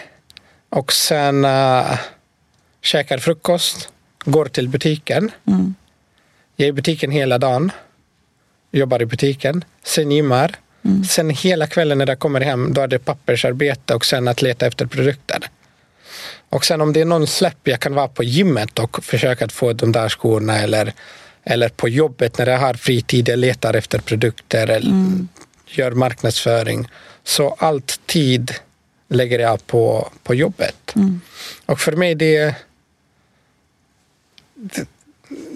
Och 0.68 0.92
sen 0.92 1.44
uh, 1.44 1.99
käkar 2.83 3.18
frukost. 3.18 3.88
Går 4.25 4.46
till 4.46 4.68
butiken. 4.68 5.31
Jag 6.57 6.64
är 6.64 6.68
i 6.68 6.73
butiken 6.73 7.11
hela 7.11 7.38
dagen. 7.38 7.73
Jobbar 8.70 9.03
i 9.03 9.07
butiken. 9.07 9.64
Sen 9.83 10.11
gymmar. 10.11 10.57
Sen 11.09 11.31
hela 11.31 11.66
kvällen 11.66 11.99
när 11.99 12.07
jag 12.07 12.18
kommer 12.18 12.40
hem 12.40 12.73
då 12.73 12.81
är 12.81 12.88
det 12.88 12.99
pappersarbete 12.99 13.94
och 13.94 14.05
sen 14.05 14.29
att 14.29 14.42
leta 14.42 14.66
efter 14.66 14.87
produkter. 14.87 15.51
Och 16.49 16.64
sen 16.64 16.81
om 16.81 16.92
det 16.92 17.01
är 17.01 17.05
någon 17.05 17.27
släpp 17.27 17.59
jag 17.62 17.81
kan 17.81 17.94
vara 17.94 18.09
på 18.09 18.25
gymmet 18.25 18.79
och 18.79 19.05
försöka 19.05 19.49
få 19.49 19.73
de 19.73 19.92
där 19.92 20.09
skorna 20.09 20.59
eller, 20.59 20.92
eller 21.44 21.68
på 21.68 21.88
jobbet 21.88 22.38
när 22.38 22.46
jag 22.46 22.59
har 22.59 22.74
fritid 22.74 23.29
jag 23.29 23.38
letar 23.38 23.74
efter 23.74 23.98
produkter 23.98 24.66
eller 24.66 24.92
gör 25.66 25.90
marknadsföring. 25.90 26.88
Så 27.24 27.57
allt 27.59 28.00
tid 28.07 28.55
lägger 29.09 29.38
jag 29.38 29.66
på, 29.66 30.11
på 30.22 30.35
jobbet. 30.35 30.94
Och 31.66 31.81
för 31.81 31.92
mig 31.92 32.14
det, 32.14 32.55
det, 34.55 34.87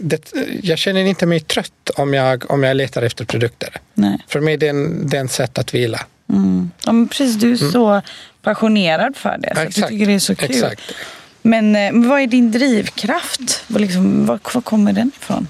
det 0.01 0.35
jag 0.63 0.79
känner 0.79 1.05
inte 1.05 1.27
mig 1.27 1.41
trött 1.41 1.91
om 1.97 2.15
jag, 2.15 2.51
om 2.51 2.63
jag 2.63 2.77
letar 2.77 3.03
efter 3.03 3.25
produkter. 3.25 3.77
Nej. 3.95 4.19
För 4.29 4.41
mig 4.41 4.57
det 4.57 4.67
är 4.67 4.71
en, 4.71 5.09
det 5.09 5.17
är 5.17 5.21
en 5.21 5.29
sätt 5.29 5.59
att 5.59 5.75
vila. 5.75 6.07
Mm. 6.29 6.71
Ja, 6.85 6.93
precis, 7.11 7.37
du 7.37 7.53
är 7.53 7.57
så 7.57 8.03
passionerad 8.43 9.17
för 9.17 9.39
det. 9.39 9.55
Så 9.55 9.61
att 9.61 9.75
du 9.75 9.83
tycker 9.83 10.07
det 10.07 10.13
är 10.13 10.19
så 10.19 10.35
kul. 10.35 10.51
Exakt. 10.51 10.83
Men, 11.43 11.77
eh, 11.77 11.93
men 11.93 12.09
vad 12.09 12.21
är 12.21 12.27
din 12.27 12.51
drivkraft? 12.51 13.65
Vad, 13.67 13.81
liksom, 13.81 14.27
var, 14.27 14.41
var 14.55 14.63
kommer 14.63 14.93
den 14.93 15.13
ifrån? 15.21 15.49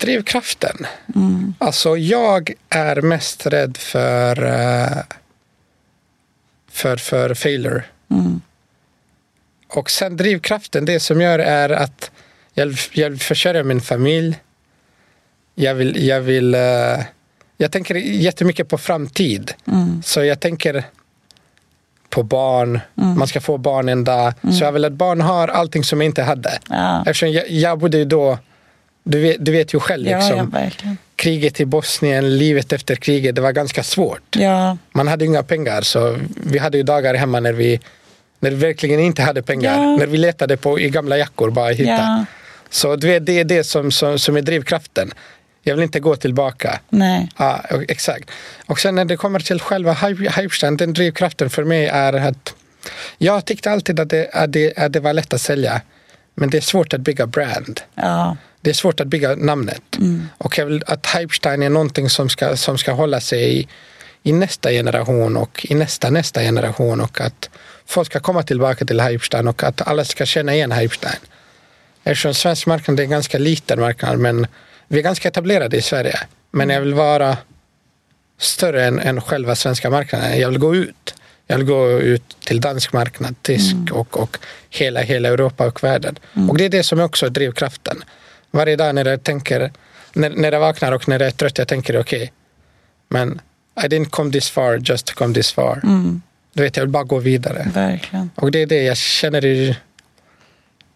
Drivkraften. 0.00 0.86
Alltså 1.58 1.96
jag 1.96 2.52
är 2.68 3.00
mest 3.02 3.46
rädd 3.46 3.76
för, 3.76 4.44
eh, 4.44 5.02
för, 6.70 6.96
för 6.96 7.34
failure. 7.34 7.84
och 9.68 9.90
sen 9.90 10.16
drivkraften, 10.16 10.84
det 10.84 11.00
som 11.00 11.20
gör 11.20 11.38
är 11.38 11.68
att 11.70 12.10
jag, 12.54 12.74
jag 12.92 13.10
vill 13.10 13.18
försörja 13.20 13.64
min 13.64 13.80
familj. 13.80 14.38
Jag 15.54 15.74
vill, 15.74 16.06
jag 16.06 16.20
vill, 16.20 16.54
eh, 16.54 16.60
jag 17.56 17.72
tänker 17.72 17.94
jättemycket 17.94 18.68
på 18.68 18.78
framtid. 18.78 19.52
Så 20.04 20.24
jag 20.24 20.40
tänker 20.40 20.84
på 22.10 22.22
barn, 22.22 22.80
man 22.94 23.28
ska 23.28 23.40
få 23.40 23.58
barn 23.58 23.88
en 23.88 24.04
dag. 24.04 24.32
Så 24.52 24.64
jag 24.64 24.72
vill 24.72 24.84
att 24.84 24.92
barn 24.92 25.20
har 25.20 25.48
allting 25.48 25.84
som 25.84 26.00
jag 26.00 26.06
inte 26.06 26.22
hade. 26.22 26.58
Ja. 26.68 27.00
Eftersom 27.06 27.30
jag, 27.32 27.50
jag 27.50 27.78
bodde 27.78 27.98
ju 27.98 28.04
då, 28.04 28.38
du 29.04 29.20
vet, 29.20 29.36
du 29.44 29.52
vet 29.52 29.74
ju 29.74 29.80
själv, 29.80 30.08
Ja, 30.08 30.18
liksom, 30.18 30.36
ja, 30.36 30.44
verkligen. 30.60 30.96
kriget 31.16 31.60
i 31.60 31.64
Bosnien, 31.64 32.38
livet 32.38 32.72
efter 32.72 32.94
kriget, 32.96 33.34
det 33.34 33.40
var 33.40 33.52
ganska 33.52 33.82
svårt. 33.82 34.36
Ja, 34.36 34.76
Man 34.92 35.08
hade 35.08 35.24
inga 35.24 35.42
pengar 35.42 35.82
så 35.82 36.18
vi 36.36 36.58
hade 36.58 36.76
ju 36.78 36.82
dagar 36.82 37.14
hemma 37.14 37.40
när 37.40 37.52
vi, 37.52 37.80
när 38.40 38.50
vi 38.50 38.56
verkligen 38.56 39.00
inte 39.00 39.22
hade 39.22 39.42
pengar. 39.42 39.82
Ja. 39.82 39.96
När 39.96 40.06
vi 40.06 40.16
letade 40.18 40.56
på, 40.56 40.80
i 40.80 40.90
gamla 40.90 41.18
jackor 41.18 41.50
bara 41.50 41.70
hitta. 41.70 41.90
ja, 41.90 42.24
Så 42.70 42.96
du 42.96 43.06
vet, 43.06 43.26
det 43.26 43.40
är 43.40 43.44
det 43.44 43.64
som, 43.64 43.90
som, 43.90 44.18
som 44.18 44.36
är 44.36 44.42
drivkraften. 44.42 45.12
Jag 45.62 45.74
vill 45.74 45.82
inte 45.82 46.00
gå 46.00 46.16
tillbaka. 46.16 46.80
nej. 46.90 47.28
Ja, 47.38 47.60
exakt. 47.88 48.30
Och 48.66 48.80
sen 48.80 48.94
när 48.94 49.04
det 49.04 49.16
kommer 49.16 49.40
till 49.40 49.60
själva 49.60 49.92
hype- 49.94 50.40
hypestan, 50.40 50.76
den 50.76 50.92
drivkraften 50.92 51.50
för 51.50 51.64
mig 51.64 51.86
är 51.86 52.12
att 52.12 52.54
jag 53.18 53.44
tyckte 53.44 53.70
alltid 53.70 54.00
att 54.00 54.10
det, 54.10 54.30
att, 54.32 54.52
det, 54.52 54.78
att 54.78 54.92
det 54.92 55.00
var 55.00 55.12
lätt 55.12 55.32
att 55.32 55.40
sälja. 55.40 55.80
Men 56.34 56.50
det 56.50 56.56
är 56.56 56.60
svårt 56.60 56.94
att 56.94 57.00
bygga 57.00 57.26
brand. 57.26 57.80
Ja, 57.94 58.36
Det 58.60 58.70
är 58.70 58.74
svårt 58.74 59.00
att 59.00 59.06
bygga 59.06 59.34
namnet. 59.34 59.82
Och 60.38 60.58
jag 60.58 60.66
vill 60.66 60.82
att 60.86 61.06
Hypestein 61.06 61.62
är 61.62 61.70
någonting 61.70 62.10
som 62.10 62.28
ska, 62.28 62.56
som 62.56 62.78
ska 62.78 62.92
hålla 62.92 63.20
sig 63.20 63.58
i, 63.58 63.68
i 64.22 64.32
nästa 64.32 64.70
generation 64.70 65.36
och 65.36 65.66
i 65.68 65.74
nästa 65.74 66.10
nästa 66.10 66.40
generation 66.40 67.00
och 67.00 67.20
att 67.20 67.50
folk 67.86 68.06
ska 68.06 68.20
komma 68.20 68.42
tillbaka 68.42 68.84
till 68.84 69.00
Hypestein 69.00 69.48
och 69.48 69.62
att 69.62 69.88
alla 69.88 70.04
ska 70.04 70.26
känna 70.26 70.54
igen 70.54 70.72
Hypestein. 70.72 71.20
Eftersom 72.04 72.34
svensk 72.34 72.66
marknad 72.66 73.00
är 73.00 73.04
en 73.04 73.10
ganska 73.10 73.38
liten 73.38 73.80
marknad 73.80 74.18
men 74.18 74.46
vi 74.88 74.98
är 74.98 75.02
ganska 75.02 75.28
etablerade 75.28 75.76
i 75.76 75.82
Sverige. 75.82 76.18
Men 76.50 76.70
jag 76.70 76.80
vill 76.80 76.94
vara 76.94 77.36
större 78.38 78.86
än, 78.86 78.98
än 78.98 79.20
själva 79.20 79.54
svenska 79.54 79.90
marknaden. 79.90 80.40
Jag 80.40 80.48
vill 80.48 80.58
gå 80.58 80.74
ut. 80.74 81.14
Jag 81.46 81.56
vill 81.56 81.66
gå 81.66 81.90
ut 81.90 82.36
till 82.40 82.60
dansk 82.60 82.92
marknad, 82.92 83.34
tysk 83.42 83.74
och, 83.92 84.20
och 84.20 84.38
hela, 84.70 85.00
hela 85.00 85.28
Europa 85.28 85.66
och 85.66 85.84
världen. 85.84 86.18
Och 86.48 86.58
det 86.58 86.64
är 86.64 86.68
det 86.68 86.82
som 86.82 87.00
är 87.00 87.04
också 87.04 87.26
är 87.26 87.30
drivkraften. 87.30 88.04
Varje 88.50 88.76
dag 88.76 88.94
när 88.94 89.04
jag 89.04 89.24
tänker, 89.24 89.72
när, 90.12 90.30
när 90.30 90.52
jag 90.52 90.60
vaknar 90.60 90.92
och 90.92 91.08
när 91.08 91.18
jag 91.18 91.26
är 91.26 91.30
trött, 91.30 91.58
jag 91.58 91.68
tänker 91.68 92.00
okej, 92.00 92.32
men 93.08 93.40
I 93.84 93.86
didn't 93.86 94.10
come 94.10 94.32
this 94.32 94.50
far 94.50 94.76
just 94.84 95.06
to 95.06 95.14
come 95.14 95.34
this 95.34 95.52
far. 95.52 95.80
Du 96.52 96.62
vet, 96.62 96.76
jag 96.76 96.84
vill 96.84 96.90
bara 96.90 97.04
gå 97.04 97.18
vidare. 97.18 97.66
verkligen. 97.74 98.30
Och 98.34 98.50
det 98.50 98.62
är 98.62 98.66
det 98.66 98.82
jag 98.82 98.96
känner 98.96 99.44
i, 99.44 99.76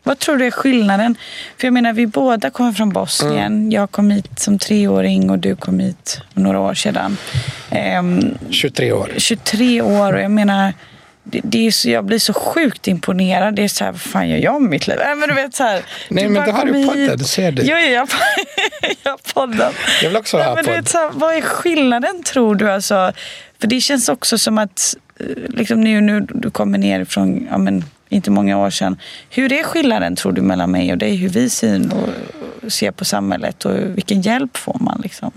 Vad 0.02 0.18
tror 0.18 0.36
du 0.36 0.46
är 0.46 0.50
skillnaden? 0.50 1.14
För 1.56 1.66
jag 1.66 1.74
menar, 1.74 1.92
vi 1.92 2.06
båda 2.06 2.50
kommer 2.50 2.72
från 2.72 2.90
Bosnien. 2.90 3.52
Mm. 3.52 3.70
Jag 3.70 3.90
kom 3.90 4.10
hit 4.10 4.38
som 4.38 4.58
treåring 4.58 5.30
och 5.30 5.38
du 5.38 5.56
kom 5.56 5.78
hit 5.80 6.20
för 6.34 6.40
några 6.40 6.60
år 6.60 6.74
sedan. 6.74 7.16
Ehm, 7.70 8.38
23 8.50 8.92
år. 8.92 9.10
23 9.16 9.82
år 9.82 10.12
och 10.12 10.20
jag 10.20 10.30
menar, 10.30 10.72
det, 11.24 11.40
det 11.44 11.66
är 11.66 11.70
så, 11.70 11.90
jag 11.90 12.04
blir 12.04 12.18
så 12.18 12.32
sjukt 12.34 12.88
imponerad. 12.88 13.54
Det 13.54 13.64
är 13.64 13.68
så 13.68 13.84
här, 13.84 13.92
vad 13.92 14.00
fan 14.00 14.28
gör 14.28 14.38
jag 14.38 14.62
med 14.62 14.70
mitt 14.70 14.86
liv? 14.86 15.00
Äh, 15.00 15.14
men 15.16 15.28
du 15.28 15.34
vet 15.34 15.54
så 15.54 15.62
här, 15.62 15.82
Nej, 16.08 16.24
du 16.24 16.30
men 16.30 16.44
du 16.44 16.50
har 16.50 16.66
hit. 16.66 16.88
podden, 16.88 17.18
ser 17.18 17.52
du. 17.52 17.62
Jo, 17.62 17.76
jag, 17.76 18.08
jag 19.02 19.22
podden. 19.34 19.72
Jag 20.02 20.08
vill 20.08 20.16
också 20.16 20.36
Nej, 20.36 20.46
ha 20.46 20.54
men 20.54 20.64
du 20.64 20.70
podd. 20.70 20.76
vet, 20.80 20.88
så 20.88 20.98
här, 20.98 21.10
vad 21.14 21.34
är 21.34 21.40
skillnaden 21.40 22.22
tror 22.22 22.54
du? 22.54 22.70
Alltså, 22.70 23.12
för 23.60 23.66
det 23.66 23.80
känns 23.80 24.08
också 24.08 24.38
som 24.38 24.58
att 24.58 24.96
eh, 25.20 25.26
liksom 25.48 25.80
nu, 25.80 26.00
nu 26.00 26.20
du 26.20 26.50
kommer 26.50 26.78
ner 26.78 27.04
från, 27.04 27.48
ja, 27.50 27.58
men, 27.58 27.84
inte 28.08 28.30
många 28.30 28.58
år 28.58 28.70
sedan. 28.70 28.96
Hur 29.30 29.52
är 29.52 29.62
skillnaden 29.62 30.16
tror 30.16 30.32
du 30.32 30.42
mellan 30.42 30.70
mig 30.70 30.92
och 30.92 30.98
dig? 30.98 31.16
Hur 31.16 31.28
vi 31.28 31.50
ser, 31.50 31.80
och, 31.94 32.72
ser 32.72 32.90
på 32.90 33.04
samhället 33.04 33.64
och 33.64 33.76
vilken 33.96 34.22
hjälp 34.22 34.56
får 34.56 34.76
man? 34.80 35.00
Liksom? 35.02 35.30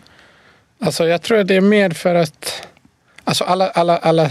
Alltså 0.81 1.07
jag 1.07 1.21
tror 1.21 1.39
att 1.39 1.47
det 1.47 1.55
är 1.55 1.61
mer 1.61 1.89
för 1.89 2.15
att 2.15 2.67
alltså 3.27 3.43
alla, 3.43 3.67
alla, 3.69 3.97
alla 3.97 4.29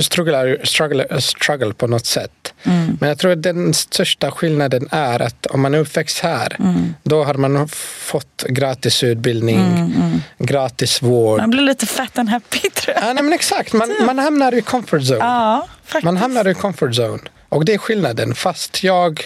strugglar, 0.00 0.60
struggle, 0.64 1.20
struggle 1.20 1.72
på 1.74 1.86
något 1.86 2.06
sätt. 2.06 2.54
Mm. 2.62 2.96
Men 3.00 3.08
jag 3.08 3.18
tror 3.18 3.32
att 3.32 3.42
den 3.42 3.74
största 3.74 4.30
skillnaden 4.30 4.88
är 4.90 5.22
att 5.22 5.46
om 5.46 5.60
man 5.62 5.74
är 5.74 5.78
uppväxt 5.78 6.18
här 6.18 6.56
Mm. 6.58 6.94
då 7.02 7.24
har 7.24 7.34
man 7.34 7.68
fått 7.68 8.44
gratis 8.48 9.04
utbildning, 9.04 9.56
Mm, 9.60 10.20
gratis 10.38 11.02
vård. 11.02 11.40
Man 11.40 11.50
blir 11.50 11.62
lite 11.62 11.86
fat 11.86 12.18
and 12.18 12.28
happy 12.28 12.58
tror 12.70 12.94
jag. 12.96 13.04
Ja, 13.04 13.12
nej, 13.12 13.22
men 13.24 13.32
exakt, 13.32 13.72
man, 13.72 13.94
man 14.06 14.18
hamnar 14.18 14.54
i 14.54 14.62
comfort 14.62 15.00
zone. 15.02 15.18
Ja, 15.18 15.66
faktiskt. 15.84 16.04
Man 16.04 16.16
hamnar 16.16 16.48
i 16.48 16.54
comfort 16.54 16.90
zone. 16.98 17.18
Och 17.48 17.64
det 17.64 17.74
är 17.74 17.78
skillnaden. 17.78 18.34
Fast 18.34 18.82
jag, 18.84 19.20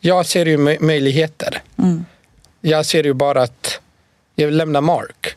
jag 0.00 0.26
ser 0.26 0.46
ju 0.46 0.56
mö- 0.56 0.80
möjligheter. 0.82 1.62
Mm. 1.78 2.04
Jag 2.60 2.86
ser 2.86 3.04
ju 3.04 3.12
bara 3.12 3.42
att 3.42 3.80
jag 4.34 4.46
vill 4.46 4.56
lämna 4.56 4.80
mark. 4.80 5.36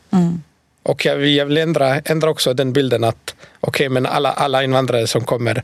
Och 0.84 1.04
jag 1.06 1.16
vill, 1.16 1.36
jag 1.36 1.46
vill 1.46 1.58
ändra, 1.58 2.00
ändra 2.00 2.30
också 2.30 2.54
den 2.54 2.72
bilden 2.72 3.04
att 3.04 3.34
okej, 3.60 3.88
men 3.88 4.06
alla, 4.06 4.32
alla 4.32 4.64
invandrare 4.64 5.06
som 5.06 5.24
kommer 5.24 5.62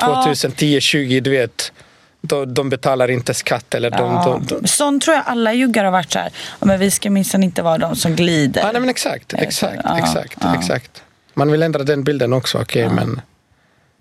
Ja. 0.00 0.22
2010, 0.24 0.80
20, 0.80 1.20
du 1.20 1.30
vet, 1.30 1.72
de, 2.22 2.54
de 2.54 2.70
betalar 2.70 3.10
inte 3.10 3.34
skatt. 3.34 3.74
Eller 3.74 3.90
de, 3.90 3.98
Ja. 3.98 4.40
de, 4.48 4.60
de, 4.60 4.66
Sånt 4.68 5.02
tror 5.02 5.16
jag 5.16 5.24
alla 5.26 5.52
juggar 5.52 5.84
har 5.84 5.90
varit 5.92 6.12
så 6.12 6.18
här. 6.18 6.32
Men 6.60 6.80
vi 6.80 6.90
ska 6.90 7.10
minsann 7.10 7.42
inte 7.42 7.62
vara 7.62 7.78
de 7.78 7.96
som 7.96 8.16
glider. 8.16 8.60
Ja, 8.60 8.72
nej, 8.72 8.80
men 8.80 8.90
exakt, 8.90 9.30
så. 9.30 9.36
exakt, 9.36 9.80
Ja, 9.84 9.98
exakt, 9.98 10.36
ja. 10.40 10.54
exakt. 10.58 11.02
Man 11.34 11.52
vill 11.52 11.62
ändra 11.62 11.82
den 11.84 12.04
bilden 12.04 12.32
också, 12.32 12.58
okej, 12.58 12.88
men 12.88 13.20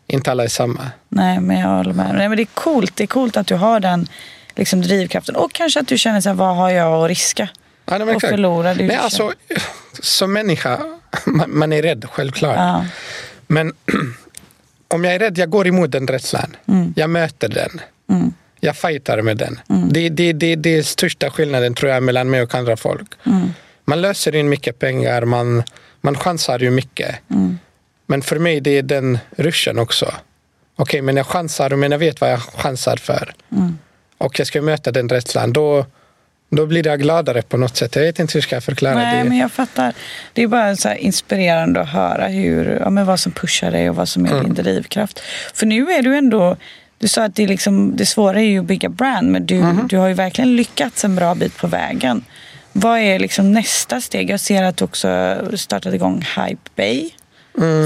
inte 0.08 0.32
alla 0.32 0.43
är 0.43 0.47
samma. 0.47 0.91
Nej, 1.10 1.39
men 1.39 1.60
jag 1.60 1.67
håller 1.77 1.93
med. 1.93 2.15
Nej, 2.15 2.30
men 2.30 2.36
det 2.38 2.43
är 2.43 2.54
coolt. 2.54 2.95
Det 2.95 3.04
är 3.04 3.08
coolt 3.08 3.38
att 3.38 3.47
du 3.47 3.56
har 3.56 3.80
den 3.80 4.08
liksom, 4.56 4.82
drivkraften. 4.82 5.36
Och 5.36 5.54
kanske 5.54 5.80
att 5.80 5.88
du 5.88 5.97
känner 5.97 6.21
så 6.21 6.30
här, 6.30 6.36
vad 6.36 6.56
har 6.56 6.69
jag 6.69 7.04
att 7.04 7.08
riska? 7.10 7.49
Ja, 7.86 7.97
nej, 7.97 7.99
men 7.99 8.10
Och 8.10 8.15
exakt. 8.15 8.32
förlora, 8.32 8.73
det 8.73 8.88
Nej, 8.88 8.95
alltså, 8.95 9.32
som 10.01 10.33
människa, 10.33 10.79
man, 11.47 11.73
är 11.73 11.81
rädd, 11.81 12.05
självklart. 12.11 12.57
Ja. 12.57 12.85
Men 13.47 13.73
om 14.87 15.03
jag 15.03 15.15
är 15.15 15.19
rädd, 15.19 15.37
jag 15.37 15.49
går 15.49 15.67
emot 15.67 15.91
den 15.91 16.07
rädslan. 16.07 16.55
Mm. 16.67 16.93
Jag 16.95 17.09
möter 17.09 17.49
den. 17.49 17.81
Jag 18.59 18.75
fightar 18.75 19.21
med 19.21 19.37
den. 19.37 19.59
Det, 19.89 20.09
det, 20.09 20.33
det, 20.33 20.55
det 20.55 20.77
är 20.77 20.83
största 20.83 21.31
skillnaden 21.31 21.73
tror 21.73 21.91
jag 21.91 22.03
mellan 22.03 22.29
mig 22.29 22.41
och 22.41 22.55
andra 22.55 22.77
folk. 22.77 23.09
Mm. 23.25 23.53
Man 23.85 24.01
löser 24.01 24.35
in 24.35 24.49
mycket 24.49 24.79
pengar, 24.79 25.25
man, 25.25 25.63
man 26.01 26.15
chansar 26.15 26.59
ju 26.59 26.71
mycket. 26.71 27.15
Mm. 27.29 27.59
Men 28.05 28.21
för 28.21 28.39
mig 28.39 28.61
det 28.61 28.77
är 28.77 28.83
den 28.83 29.19
ruschen 29.37 29.79
också. 29.79 30.13
Okej, 30.75 31.01
men 31.01 31.17
jag 31.17 31.27
chansar, 31.27 31.69
men 31.69 31.91
jag 31.91 31.99
vet 31.99 32.21
vad 32.21 32.31
jag 32.31 32.41
chansar 32.41 32.97
för. 32.97 33.33
Mm. 33.51 33.77
Och 34.17 34.39
jag 34.39 34.47
ska 34.47 34.61
möta 34.61 34.91
den 34.91 35.09
rädslan. 35.09 35.53
Då, 35.53 35.85
då 36.51 36.65
blir 36.65 36.87
jag 36.87 36.99
gladare 37.01 37.41
på 37.41 37.57
något 37.57 37.77
sätt. 37.77 37.95
Jag 37.95 38.03
vet 38.03 38.19
inte 38.19 38.33
hur 38.33 38.41
ska 38.41 38.55
jag 38.55 38.63
förklara 38.63 38.95
Nej, 38.95 39.23
det. 39.23 39.29
men 39.29 39.37
jag 39.37 39.51
fattar. 39.51 39.93
Det 40.33 40.41
är 40.43 40.47
bara 40.47 40.75
så 40.75 40.93
inspirerande 40.93 41.81
att 41.81 41.89
höra 41.89 42.27
hur, 42.27 42.77
ja, 42.81 42.89
men 42.89 43.05
vad 43.05 43.19
som 43.19 43.31
pushar 43.31 43.71
dig 43.71 43.89
och 43.89 43.95
vad 43.95 44.09
som 44.09 44.25
är 44.25 44.31
Mm. 44.31 44.43
din 44.43 44.53
drivkraft. 44.63 45.19
För 45.53 45.65
nu 45.65 45.91
är 45.91 46.01
du 46.01 46.15
ändå, 46.17 46.57
du 46.99 47.07
sa 47.07 47.23
att 47.23 47.35
det, 47.35 47.43
är 47.43 47.47
liksom, 47.47 47.95
det 47.95 48.05
svåra 48.05 48.39
är 48.39 48.45
ju 48.45 48.59
att 48.59 48.65
bygga 48.65 48.89
brand, 48.89 49.31
men 49.31 49.45
du, 49.45 49.55
Mhm. 49.55 49.87
du 49.87 49.97
har 49.97 50.07
ju 50.07 50.13
verkligen 50.13 50.55
lyckats 50.55 51.03
en 51.05 51.15
bra 51.15 51.35
bit 51.35 51.57
på 51.57 51.67
vägen. 51.67 52.23
Vad 52.73 52.99
är 52.99 53.19
liksom 53.19 53.53
nästa 53.53 54.01
steg? 54.01 54.29
Jag 54.29 54.39
ser 54.39 54.63
att 54.63 54.77
du 54.77 54.85
också 54.85 55.37
startat 55.55 55.93
igång 55.93 56.25
Hype 56.37 56.69
Bay. 56.75 57.09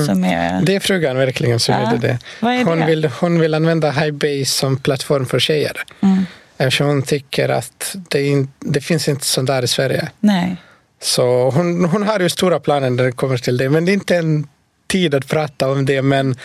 Som 0.07 0.23
är, 0.23 0.49
Mm. 0.49 0.65
Det 0.65 0.75
är 0.75 0.79
frugan 0.79 1.17
verkligen 1.17 1.59
som 1.59 1.75
Ja. 1.75 1.81
gjorde 1.91 2.07
det. 2.07 2.19
Vad 2.39 2.53
är 2.53 2.63
hon, 2.63 2.79
det? 2.79 2.85
Vill, 2.85 3.09
hon 3.19 3.39
vill 3.39 3.53
använda 3.53 3.91
Highbase 3.91 4.45
som 4.45 4.77
plattform 4.77 5.25
för 5.25 5.39
tjejer. 5.39 5.83
Mm. 6.03 6.25
Eftersom 6.57 6.87
hon 6.87 7.01
tycker 7.01 7.49
att 7.49 7.95
det, 8.09 8.27
in, 8.27 8.51
det 8.59 8.81
finns 8.81 9.07
inte 9.07 9.25
sånt 9.25 9.47
där 9.47 9.63
i 9.63 9.67
Sverige. 9.67 10.09
nej. 10.19 10.57
Så 11.01 11.49
hon, 11.49 11.85
hon 11.85 12.03
har 12.03 12.19
ju 12.19 12.29
stora 12.29 12.59
planer 12.59 12.89
när 12.89 13.03
det 13.03 13.11
kommer 13.11 13.37
till 13.37 13.57
det. 13.57 13.69
Men 13.69 13.85
det 13.85 13.91
är 13.91 13.93
inte 13.93 14.15
en 14.15 14.47
tid 14.87 15.15
att 15.15 15.27
prata 15.27 15.69
om 15.71 15.85
det. 15.85 16.01
Men 16.01 16.35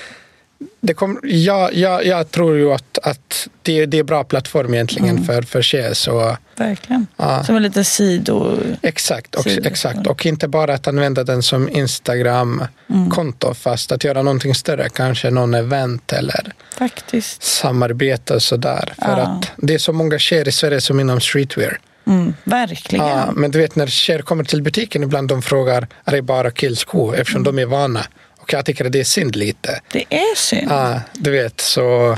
det 0.80 0.94
kom, 0.94 1.20
jag, 1.22 1.74
jag, 1.74 2.06
jag 2.06 2.30
tror 2.30 2.56
ju 2.56 2.72
att, 2.72 2.98
att 3.02 3.48
det, 3.62 3.86
det 3.86 3.98
är 3.98 4.02
bra 4.02 4.24
plattform 4.24 4.74
egentligen 4.74 5.08
Mm. 5.10 5.24
för, 5.24 5.42
för 5.42 5.62
tjejer. 5.62 5.94
Så, 5.94 6.36
Verkligen. 6.56 7.06
Ja. 7.16 7.44
Som 7.44 7.56
en 7.56 7.62
liten 7.62 7.84
sido... 7.84 8.58
exakt, 8.82 9.34
och, 9.34 9.42
Sidor. 9.44 9.66
exakt. 9.66 10.06
Och 10.06 10.26
inte 10.26 10.48
bara 10.48 10.74
att 10.74 10.88
använda 10.88 11.24
den 11.24 11.42
som 11.42 11.68
Instagram-konto. 11.68 13.54
Fast 13.54 13.92
att 13.92 14.04
göra 14.04 14.22
någonting 14.22 14.54
större. 14.54 14.88
Kanske 14.88 15.30
någon 15.30 15.54
event 15.54 16.12
eller 16.12 16.52
Faktiskt. 16.78 17.42
samarbete 17.42 18.34
och 18.34 18.42
sådär. 18.42 18.92
För 18.98 19.08
Ja. 19.08 19.16
att 19.16 19.50
det 19.56 19.74
är 19.74 19.78
så 19.78 19.92
många 19.92 20.18
tjejer 20.18 20.48
i 20.48 20.52
Sverige 20.52 20.80
som 20.80 21.00
inom 21.00 21.20
streetwear. 21.20 21.78
Mm, 22.06 22.34
verkligen. 22.44 23.06
Ja, 23.06 23.30
men 23.34 23.50
du 23.50 23.58
vet 23.58 23.76
när 23.76 23.86
tjejer 23.86 24.22
kommer 24.22 24.44
till 24.44 24.62
butiken 24.62 25.02
ibland 25.02 25.28
de 25.28 25.42
frågar 25.42 25.88
är 26.04 26.12
det 26.12 26.22
bara 26.22 26.50
killskor 26.50 27.16
eftersom 27.16 27.42
Mm. 27.42 27.56
de 27.56 27.62
är 27.62 27.66
vana. 27.66 28.04
Och 28.40 28.52
jag 28.52 28.64
tycker 28.64 28.84
att 28.84 28.92
det 28.92 29.00
är 29.00 29.04
synd 29.04 29.36
lite. 29.36 29.80
Det 29.92 30.04
är 30.14 30.36
synd. 30.36 30.66
Ja, 30.70 31.00
du 31.14 31.30
vet 31.30 31.60
så 31.60 32.16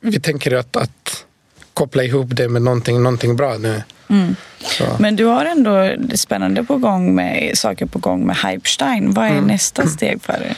vi 0.00 0.20
tänker 0.20 0.54
att, 0.54 0.76
att 0.76 1.24
koppla 1.74 2.02
ihop 2.04 2.28
det 2.30 2.48
med 2.48 2.62
någonting, 2.62 3.02
någonting 3.02 3.36
bra 3.36 3.58
nu. 3.58 3.82
Mm. 4.08 4.36
Men 4.98 5.16
du 5.16 5.24
har 5.24 5.44
ändå 5.44 5.90
spännande 6.14 6.64
på 6.64 6.76
gång 6.76 7.14
med 7.14 7.58
saker 7.58 7.86
på 7.86 7.98
gång 7.98 8.26
med 8.26 8.36
Hypestein. 8.36 9.12
Vad 9.12 9.26
är 9.26 9.30
Mm. 9.30 9.44
nästa 9.44 9.86
steg 9.86 10.22
för 10.22 10.32
dig? 10.32 10.56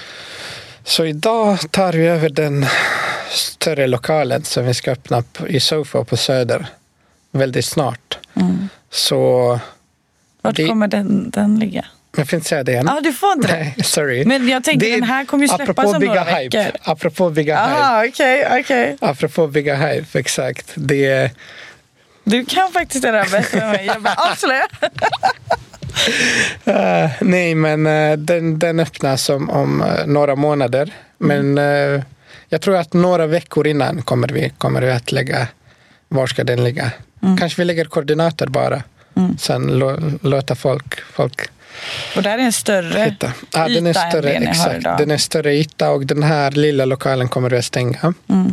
så 0.86 1.04
idag 1.04 1.58
tar 1.70 1.92
vi 1.92 2.06
över 2.06 2.28
den 2.28 2.66
större 3.30 3.86
lokalen 3.86 4.44
som 4.44 4.66
vi 4.66 4.74
ska 4.74 4.90
öppna 4.90 5.22
i 5.48 5.60
Sofo 5.60 6.04
på 6.04 6.16
Söder 6.16 6.66
väldigt 7.32 7.64
snart. 7.64 8.18
Så 8.90 9.60
Vart 10.42 10.56
Det- 10.56 10.66
kommer 10.66 10.88
den, 10.88 11.30
den 11.30 11.58
ligga? 11.58 11.84
Jag 12.16 12.28
får 12.28 12.36
inte 12.36 12.48
säga 12.48 12.64
det 12.64 12.74
än. 12.74 12.86
Ja, 12.86 13.00
du 13.02 13.12
får 13.12 13.32
inte. 13.32 13.52
Nej, 13.52 13.74
sorry. 13.84 14.24
Men 14.24 14.48
jag 14.48 14.64
tänker, 14.64 14.86
Det 14.86 14.94
den 14.94 15.02
här 15.02 15.24
kommer 15.24 15.44
ju 15.44 15.48
släppas 15.48 15.94
om 15.94 16.02
några 16.04 16.24
hype, 16.24 16.58
veckor. 16.58 16.78
Apropå 16.82 17.30
bygga 17.30 17.66
hype. 17.66 17.80
Aha, 17.80 18.04
okej, 18.08 18.60
okej. 18.60 18.96
Apropå 19.00 19.46
bygga 19.46 19.76
hype, 19.76 20.18
exakt. 20.18 20.72
Det 20.74 21.06
är, 21.06 21.30
Du 22.24 22.44
kan 22.44 22.72
faktiskt 22.72 23.02
det 23.02 23.10
där 23.10 23.30
bättre 23.30 23.60
än 23.60 23.70
mig. 23.70 23.86
Jag 23.86 24.02
bara, 24.02 24.14
avslöja. 24.32 24.66
Eh, 26.64 27.10
nej, 27.20 27.54
men 27.54 27.86
eh, 27.86 28.16
den, 28.18 28.58
den 28.58 28.80
öppnas 28.80 29.28
om, 29.30 29.50
om 29.50 29.82
eh, 29.82 30.06
några 30.06 30.36
månader. 30.36 30.90
Men 31.18 31.58
eh, 31.58 32.02
jag 32.48 32.60
tror 32.60 32.76
att 32.76 32.92
några 32.92 33.26
veckor 33.26 33.66
innan 33.66 34.02
kommer 34.02 34.28
vi, 34.28 34.52
kommer 34.58 34.82
vi 34.82 34.90
att 34.90 35.12
lägga 35.12 35.48
var 36.08 36.26
ska 36.26 36.44
den 36.44 36.64
ligga. 36.64 36.90
Kanske 37.38 37.60
vi 37.60 37.64
lägger 37.64 37.84
koordinater 37.84 38.46
bara. 38.46 38.82
Sen 39.38 39.78
lå, 39.78 39.96
låta 40.22 40.54
folk, 40.54 41.00
folk 41.12 41.40
Och 42.16 42.22
där 42.22 42.38
är 42.38 42.42
en 42.42 42.52
större 42.52 43.00
hitta. 43.00 43.32
Ja, 43.52 43.68
den 43.68 43.86
är 43.86 43.90
yta 43.90 44.10
större, 44.10 44.32
än 44.32 44.46
har 44.46 44.50
exakt. 44.50 44.98
Den 44.98 45.10
är 45.10 45.16
större 45.16 45.54
yta 45.54 45.90
och 45.90 46.06
den 46.06 46.22
här 46.22 46.50
lilla 46.50 46.84
lokalen 46.84 47.28
kommer 47.28 47.50
vi 47.50 47.58
att 47.58 47.64
stänga. 47.64 48.14
Mm. 48.28 48.52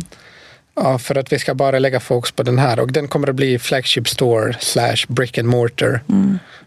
Ja, 0.74 0.98
för 0.98 1.18
att 1.18 1.32
vi 1.32 1.38
ska 1.38 1.54
bara 1.54 1.78
lägga 1.78 2.00
fokus 2.00 2.32
på 2.32 2.42
den 2.42 2.58
här 2.58 2.80
och 2.80 2.92
den 2.92 3.08
kommer 3.08 3.28
att 3.28 3.34
bli 3.34 3.58
flagship 3.58 4.08
store 4.08 4.56
slash 4.60 4.96
brick 5.08 5.38
and 5.38 5.48
mortar. 5.48 6.00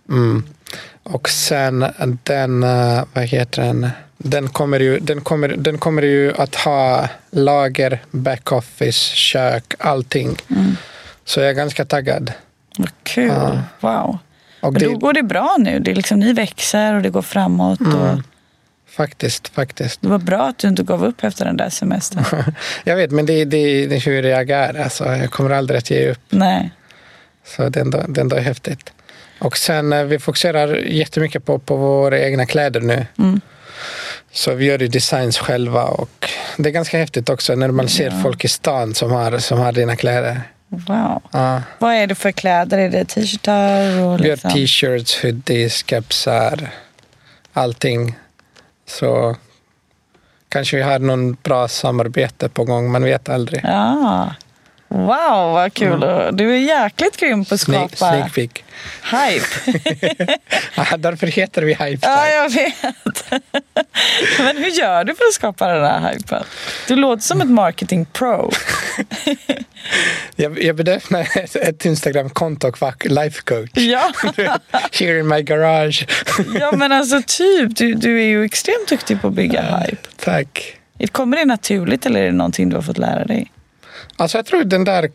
Mm. 0.09 0.43
Och 1.03 1.29
sen 1.29 1.85
den, 2.23 2.63
eh, 2.63 3.03
vad 3.13 3.23
heter 3.23 3.61
den? 3.61 3.89
Den 4.17 4.49
kommer, 4.49 4.79
ju, 4.79 4.99
den, 4.99 5.21
kommer, 5.21 5.47
den 5.47 5.77
kommer 5.77 6.01
ju 6.01 6.33
att 6.37 6.55
ha 6.55 7.09
lager, 7.31 8.03
backoffice, 8.11 9.15
kök, 9.15 9.73
allting. 9.79 10.37
Mm. 10.49 10.77
Så 11.25 11.39
jag 11.39 11.49
är 11.49 11.53
ganska 11.53 11.85
taggad. 11.85 12.33
Vad 12.77 12.89
kul. 13.03 13.59
Wow. 13.79 14.17
Och 14.65 14.73
det, 14.73 14.85
då 14.85 14.97
går 14.97 15.13
det 15.13 15.23
bra 15.23 15.55
nu. 15.59 15.79
Det 15.79 15.91
är 15.91 15.95
liksom, 15.95 16.19
ni 16.19 16.33
växer 16.33 16.93
och 16.93 17.01
det 17.01 17.09
går 17.09 17.21
framåt. 17.21 17.79
Mm. 17.79 17.95
Och 17.95 18.19
Faktiskt, 18.95 19.47
faktiskt. 19.47 20.01
det 20.01 20.07
var 20.07 20.17
bra 20.17 20.47
att 20.47 20.57
du 20.57 20.67
inte 20.67 20.83
gav 20.83 21.05
upp 21.05 21.23
efter 21.23 21.45
den 21.45 21.57
där 21.57 21.69
semestern. 21.69 22.23
Jag 22.83 22.95
vet, 22.95 23.11
men 23.11 23.25
det, 23.25 23.45
det, 23.45 23.85
det 23.85 23.95
är 23.95 23.99
hur 23.99 24.23
jag 24.23 24.49
är. 24.49 24.81
Alltså, 24.83 25.05
jag 25.05 25.31
kommer 25.31 25.49
aldrig 25.49 25.77
att 25.77 25.91
ge 25.91 26.09
upp. 26.09 26.19
Nej. 26.29 26.71
Så 27.45 27.69
det 27.69 27.79
är 27.79 27.81
ändå, 27.81 28.03
det 28.07 28.19
är 28.19 28.21
ändå 28.21 28.35
häftigt. 28.35 28.93
Och 29.39 29.57
sen 29.57 29.93
eh, 29.93 30.03
vi 30.03 30.19
fokuserar 30.19 30.75
jättemycket 30.75 31.45
på, 31.45 31.59
på 31.59 31.75
våra 31.75 32.19
egna 32.19 32.45
kläder 32.45 32.81
nu. 32.81 33.05
Mm. 33.17 33.41
Så 34.31 34.53
vi 34.53 34.65
gör 34.65 34.79
ju 34.79 34.87
designs 34.87 35.37
själva 35.37 35.83
och 35.83 36.29
det 36.57 36.69
är 36.69 36.73
ganska 36.73 36.97
häftigt 36.97 37.29
också 37.29 37.55
när 37.55 37.71
man 37.71 37.89
ser 37.89 38.11
folk 38.23 38.45
i 38.45 38.47
stan 38.47 38.93
som 38.93 39.11
har, 39.11 39.37
som 39.37 39.59
har 39.59 39.71
dina 39.71 39.95
kläder. 39.95 40.41
Wow. 40.87 41.21
Ja. 41.31 41.61
Vad 41.79 41.93
är 41.93 42.07
det 42.07 42.15
för 42.15 42.31
kläder? 42.31 42.77
Är 42.77 42.89
det 42.89 43.05
t-shirtar? 43.05 44.01
Och 44.01 44.19
Vi 44.19 44.27
gör 44.27 44.35
liksom? 44.35 44.51
t-shirts, 44.51 45.23
hoodies, 45.23 45.85
kepsar, 45.87 46.69
allting. 47.53 48.15
Så 48.87 49.35
kanske 50.49 50.77
vi 50.77 50.83
har 50.83 50.99
någon 50.99 51.33
bra 51.43 51.67
samarbete 51.67 52.49
på 52.49 52.63
gång, 52.63 52.91
man 52.91 53.03
vet 53.03 53.29
aldrig. 53.29 53.61
Ja. 53.63 54.33
Wow, 54.95 55.53
vad 55.53 55.73
kul. 55.73 55.99
Du 56.33 56.51
är 56.55 56.57
jäkligt 56.57 57.17
grym 57.17 57.45
på 57.45 57.55
att 57.55 57.67
Mm. 57.67 57.89
Skapa 57.89 58.11
sneak 58.11 58.33
peek. 58.35 58.63
hype. 59.11 59.45
Ja, 60.91 60.97
därför 60.97 61.27
heter 61.27 61.61
vi 61.61 61.73
Hype 61.73 62.07
ja, 62.07 62.27
jag 62.29 62.49
vet. 62.49 62.73
Men 64.39 64.57
hur 64.57 64.69
gör 64.69 65.03
du 65.03 65.15
för 65.15 65.23
att 65.25 65.33
skapa 65.33 65.67
den 65.67 65.83
här 66.01 66.13
hypen? 66.13 66.43
Du 66.87 66.95
låter 66.95 67.23
som 67.23 67.41
ett 67.41 67.49
marketing 67.49 68.05
pro. 68.05 68.51
Jag, 70.35 70.63
jag 70.63 70.75
bedömde 70.75 71.19
ett, 71.35 71.55
ett 71.55 71.85
Instagram-konto 71.85 72.67
och 72.67 72.81
var 72.81 72.93
life 73.09 73.41
coach. 73.41 73.69
Ja, 73.73 74.11
Here 74.91 75.19
in 75.19 75.27
my 75.27 75.41
garage. 75.41 76.07
ja 76.59 76.71
men 76.71 76.91
alltså 76.91 77.21
typ. 77.27 77.75
Du, 77.75 77.93
du 77.93 78.21
är 78.21 78.25
ju 78.25 78.43
extremt 78.45 78.87
duktig 78.89 79.21
på 79.21 79.27
att 79.27 79.33
bygga 79.33 79.61
hype. 79.61 79.97
Tack. 80.23 80.77
Kommer 81.11 81.37
det 81.37 81.45
naturligt 81.45 82.05
eller 82.05 82.21
är 82.21 82.25
det 82.25 82.31
någonting 82.31 82.69
du 82.69 82.75
har 82.75 82.83
fått 82.83 82.97
lära 82.97 83.25
dig? 83.25 83.51
Alltså 84.17 84.37
jag 84.37 84.45
tror 84.45 84.63
den 84.63 84.83
där 84.83 85.11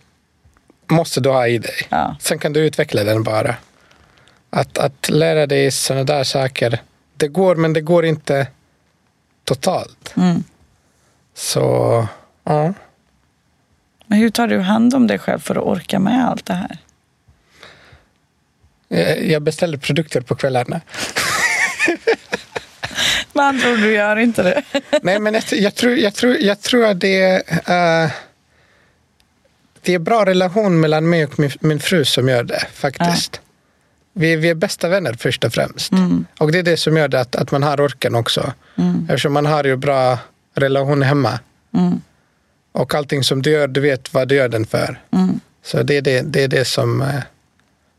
måste 0.91 1.21
du 1.21 1.29
ha 1.29 1.47
i 1.47 1.59
dig. 1.59 1.87
Ja. 1.89 2.17
Sen 2.21 2.39
kan 2.39 2.53
du 2.53 2.61
utveckla 2.61 3.05
den 3.05 3.23
bara. 3.23 3.55
Att, 4.51 4.79
att 4.79 5.09
lära 5.09 5.47
dig 5.47 5.71
sådana 5.71 6.05
där 6.05 6.25
saker. 6.25 6.81
Det 7.17 7.29
går, 7.29 7.57
men 7.57 7.73
det 7.73 7.81
går 7.81 8.05
inte 8.05 8.47
totalt. 9.45 10.13
Mm. 10.17 10.45
Så, 11.35 12.07
ja. 12.45 12.75
Men 14.07 14.19
hur 14.19 14.31
tar 14.31 14.49
du 14.49 14.59
hand 14.59 14.95
om 14.95 15.07
dig 15.07 15.19
själv 15.19 15.39
för 15.39 15.55
att 15.55 15.63
orka 15.63 15.99
med 15.99 16.29
allt 16.29 16.47
det 16.47 16.55
här? 16.55 16.79
Jag 18.89 19.27
jag 19.27 19.43
beställer 19.43 19.79
produkter 19.79 20.21
på 20.21 20.35
kvällarna. 20.35 20.81
Med 23.33 23.45
andra 23.45 23.73
ord, 23.73 23.79
du 23.79 23.93
gör 23.93 24.17
inte 24.17 24.43
det. 24.43 24.63
Nej, 25.03 25.19
men 25.19 25.35
jag, 25.35 25.43
jag, 25.51 25.75
tror, 25.75 25.97
jag, 25.97 26.15
tror, 26.15 26.37
jag 26.37 26.61
tror 26.61 26.87
att 26.87 27.01
det 27.01 27.23
är, 27.23 28.05
eh, 28.05 28.11
det 29.83 29.95
är 29.95 29.99
bra 29.99 30.27
relation 30.27 30.81
mellan 30.81 31.11
mig 31.11 31.25
och 31.25 31.39
min, 31.39 31.51
min 31.61 31.81
fru 31.81 32.05
som 32.05 32.29
gör 32.29 32.45
det, 32.45 32.67
faktiskt. 32.73 33.41
Vi, 34.13 34.37
vi 34.37 34.49
är 34.49 34.55
bästa 34.55 34.89
vänner 34.89 35.13
först 35.19 35.45
och 35.45 35.53
främst. 35.53 35.93
Och 36.39 36.53
det 36.53 36.59
är 36.59 36.63
det 36.63 36.77
som 36.77 36.97
gör 36.97 37.09
det 37.09 37.21
att, 37.21 37.37
att 37.37 37.51
man 37.51 37.63
har 37.63 37.81
orken 37.81 38.15
också. 38.15 38.53
Eftersom 39.09 39.33
man 39.33 39.47
har 39.47 39.65
ju 39.65 39.77
bra 39.77 40.19
relation 40.55 41.03
hemma. 41.03 41.39
Mm. 41.75 42.01
Och 42.73 42.95
allting 42.95 43.25
som 43.25 43.43
du 43.43 43.51
gör, 43.51 43.69
du 43.69 43.81
vet 43.81 44.15
vad 44.15 44.29
du 44.29 44.35
gör 44.35 44.49
den 44.49 44.67
för. 44.67 45.01
Mm. 45.13 45.41
Så 45.65 45.83
det 45.83 45.97
är 45.97 46.03
det, 46.03 46.21
det, 46.21 46.45
är 46.45 46.49
det 46.49 46.65
som, 46.65 47.03
eh, 47.03 47.21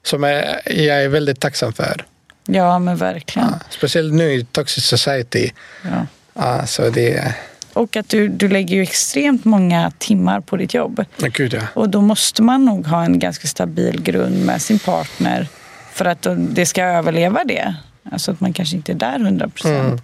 som 0.04 0.24
är, 0.24 0.62
jag 0.66 1.04
är 1.04 1.08
väldigt 1.08 1.40
tacksam 1.40 1.74
för. 1.74 2.06
Ja, 2.46 2.80
men 2.80 2.98
verkligen. 2.98 3.48
Ja, 3.48 3.60
speciellt 3.70 4.14
nu 4.14 4.34
i 4.34 4.46
Toxic 4.46 4.86
Society. 4.86 5.50
Ja. 5.84 6.06
Ja, 6.34 6.66
så 6.66 6.90
det. 6.90 7.36
Och 7.74 7.96
att 7.98 8.10
du, 8.10 8.28
du 8.28 8.48
lägger 8.48 8.76
ju 8.76 8.82
extremt 8.82 9.46
många 9.46 9.92
timmar 9.98 10.40
på 10.42 10.58
ditt 10.58 10.74
jobb. 10.74 11.06
Ja, 11.18 11.28
Gud 11.34 11.54
ja. 11.54 11.62
Och 11.74 11.90
då 11.90 12.02
måste 12.02 12.42
man 12.42 12.66
nog 12.66 12.88
ha 12.88 13.04
en 13.04 13.20
ganska 13.20 13.48
stabil 13.48 14.02
grund 14.02 14.46
med 14.46 14.62
sin 14.62 14.80
partner 14.80 15.48
för 15.94 16.06
att 16.06 16.28
det 16.38 16.66
ska 16.66 16.84
överleva 16.84 17.44
det. 17.44 17.76
Alltså 18.12 18.32
att 18.32 18.40
man 18.40 18.54
kanske 18.54 18.76
inte 18.76 18.92
är 18.92 18.96
där 18.96 19.20
100 19.20 19.50
procent. 19.50 19.80
Mm. 19.80 20.00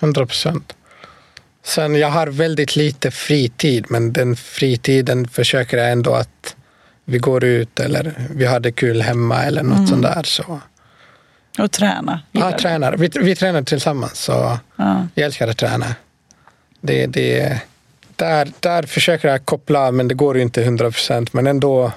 100 0.00 0.26
procent. 0.26 0.72
Sen 1.62 1.94
jag 1.94 2.10
har 2.10 2.26
väldigt 2.26 2.76
lite 2.76 3.10
fritid, 3.10 3.86
men 3.88 4.12
den 4.12 4.36
fritiden 4.36 5.28
försöker 5.28 5.76
jag 5.76 5.92
ändå 5.92 6.14
att 6.14 6.56
vi 7.04 7.18
går 7.18 7.44
ut 7.44 7.80
eller 7.80 8.14
vi 8.30 8.46
har 8.46 8.60
det 8.60 8.72
kul 8.72 9.02
hemma 9.02 9.42
eller 9.42 9.62
något 9.62 9.88
sånt 9.88 10.02
där. 10.02 10.22
Så. 10.22 10.60
Och 11.58 11.70
träna. 11.70 12.20
Ja, 12.32 12.58
tränar. 12.58 12.96
Vi, 12.96 13.10
vi 13.20 13.36
tränar 13.36 13.62
tillsammans, 13.62 14.18
så 14.18 14.58
Ja. 14.76 15.06
jag 15.14 15.24
älskar 15.26 15.48
att 15.48 15.56
träna. 15.58 15.86
Det, 16.86 17.06
det, 17.06 17.60
där, 18.16 18.52
där 18.60 18.82
försöker 18.82 19.28
jag 19.28 19.44
koppla 19.44 19.90
men 19.90 20.08
det 20.08 20.14
går 20.14 20.36
ju 20.36 20.42
inte 20.42 20.62
100 20.62 20.90
procent. 20.90 21.32
Men 21.32 21.46
ändå, 21.46 21.92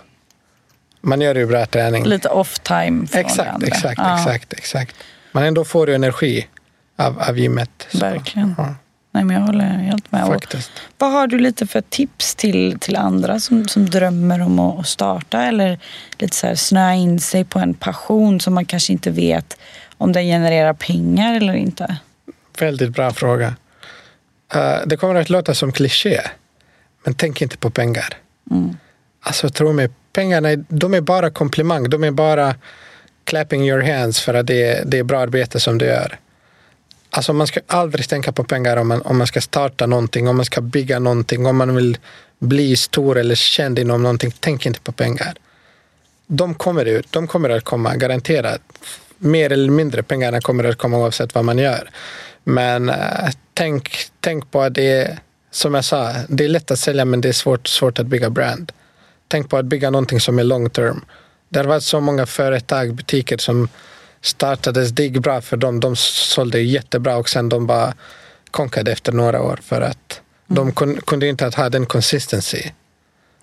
man 1.02 1.22
gör 1.22 1.36
ju 1.36 1.46
bra 1.46 1.66
träning. 1.66 2.06
Lite 2.06 2.30
off 2.30 2.60
time 2.60 3.08
från 3.08 3.08
det 3.12 3.20
Exakt, 3.20 3.50
andra. 3.50 3.68
exakt, 3.68 3.98
Ja, 3.98 4.20
exakt, 4.20 4.54
exakt. 4.54 4.96
Men 5.32 5.44
ändå 5.44 5.66
får 5.66 5.88
du 5.88 5.96
energi 5.96 6.48
av, 6.96 7.20
av 7.20 7.40
gymmet. 7.40 7.88
Så, 7.92 7.98
Verkligen. 7.98 8.56
Ja, 8.58 8.76
Nej, 9.12 9.24
men 9.24 9.36
jag 9.36 9.44
håller 9.44 9.64
helt 9.66 10.12
med. 10.12 10.24
Och 10.24 10.34
faktiskt. 10.34 10.72
vad 10.98 11.12
har 11.12 11.28
du 11.28 11.40
lite 11.40 11.68
för 11.68 11.82
tips 11.82 12.36
till, 12.36 12.80
till 12.80 12.96
andra 12.96 13.40
som, 13.40 13.68
som 13.68 13.90
drömmer 13.90 14.42
om 14.42 14.60
att, 14.60 14.80
att 14.80 14.88
starta 14.88 15.44
eller 15.44 15.80
lite 16.18 16.36
så 16.36 16.48
här 16.48 16.56
snöa 16.56 16.94
in 16.94 17.20
sig 17.20 17.46
på 17.46 17.60
en 17.60 17.74
passion 17.74 18.40
som 18.40 18.54
man 18.54 18.66
kanske 18.66 18.94
inte 18.94 19.12
vet 19.12 19.58
om 19.98 20.12
den 20.12 20.24
genererar 20.24 20.74
pengar 20.74 21.36
eller 21.36 21.54
inte? 21.54 21.98
Väldigt 22.60 22.90
bra 22.90 23.14
fråga. 23.14 23.56
Eh, 24.54 24.78
det 24.86 24.98
kommer 24.98 25.16
att 25.16 25.30
låta 25.30 25.56
som 25.56 25.72
kliché, 25.72 26.22
men 27.04 27.14
tänk 27.14 27.42
inte 27.42 27.58
på 27.58 27.70
pengar. 27.70 28.18
Alltså 29.22 29.50
tro 29.50 29.74
mig, 29.74 29.90
pengarna 30.14 30.50
är, 30.50 30.66
de 30.70 30.94
är 30.94 31.02
bara 31.02 31.30
komplimang. 31.30 31.90
De 31.90 32.04
är 32.04 32.12
bara 32.12 32.56
clapping 33.24 33.68
your 33.70 33.82
hands 33.82 34.22
för 34.22 34.34
att 34.34 34.48
det 34.48 34.64
är, 34.64 34.86
det 34.86 34.98
är 34.98 35.04
bra 35.04 35.20
arbete 35.20 35.60
som 35.60 35.78
du 35.78 35.86
gör. 35.86 36.20
Alltså 37.10 37.34
man 37.34 37.48
ska 37.48 37.60
aldrig 37.68 38.10
tänka 38.10 38.32
på 38.32 38.44
pengar 38.44 38.78
om 38.78 38.88
man, 38.88 39.02
om 39.02 39.18
man 39.18 39.28
ska 39.28 39.42
starta 39.42 39.86
någonting, 39.86 40.28
om 40.28 40.36
man 40.36 40.46
ska 40.46 40.62
bygga 40.62 41.00
någonting, 41.00 41.46
om 41.46 41.58
man 41.58 41.76
vill 41.76 41.98
bli 42.40 42.76
stor 42.76 43.18
eller 43.18 43.36
känd 43.36 43.80
inom 43.80 44.04
någonting. 44.04 44.34
Tänk 44.40 44.66
inte 44.66 44.80
på 44.80 44.92
pengar. 44.92 45.34
De 46.28 46.56
kommer 46.56 46.86
ut, 46.86 47.12
de 47.12 47.28
kommer 47.28 47.50
att 47.50 47.64
komma, 47.64 47.96
garanterat. 47.96 48.62
Mer 49.18 49.52
eller 49.52 49.72
mindre 49.72 50.04
pengarna 50.04 50.42
kommer 50.42 50.64
att 50.64 50.78
komma 50.78 50.98
oavsett 50.98 51.36
vad 51.36 51.46
man 51.46 51.58
gör. 51.58 51.90
Men 52.50 52.90
eh, 52.90 53.30
tänk, 53.54 53.98
tänk 54.20 54.52
på 54.52 54.62
att 54.62 54.74
det 54.74 54.92
är, 54.92 55.20
som 55.52 55.74
jag 55.74 55.86
sa, 55.86 56.14
det 56.30 56.46
är 56.46 56.50
lätt 56.50 56.72
att 56.72 56.80
sälja 56.80 57.06
men 57.06 57.22
det 57.22 57.30
är 57.30 57.34
svårt, 57.34 57.68
svårt 57.68 58.00
att 58.00 58.08
bygga 58.08 58.30
brand. 58.30 58.72
Tänk 59.28 59.50
på 59.50 59.58
att 59.58 59.66
bygga 59.66 59.90
någonting 59.90 60.20
som 60.20 60.40
är 60.40 60.44
long 60.44 60.70
term. 60.70 61.06
Det 61.50 61.60
har 61.60 61.66
varit 61.66 61.84
så 61.84 62.00
många 62.00 62.26
företag, 62.26 62.94
butiker 62.94 63.38
som 63.38 63.70
startades, 64.22 64.90
det 64.90 65.04
gick 65.04 65.18
bra 65.18 65.42
för 65.42 65.58
dem. 65.58 65.80
De 65.80 65.96
sålde 65.96 66.60
jättebra 66.60 67.18
och 67.18 67.30
sen 67.30 67.50
de 67.50 67.68
bara 67.68 67.94
konkade 68.52 68.92
efter 68.92 69.12
några 69.12 69.42
år 69.42 69.60
för 69.64 69.82
att 69.82 70.22
De 70.48 70.72
kun, 70.72 71.02
kunde 71.02 71.28
inte 71.28 71.52
ha 71.56 71.70
den 71.70 71.86
consistency. 71.86 72.64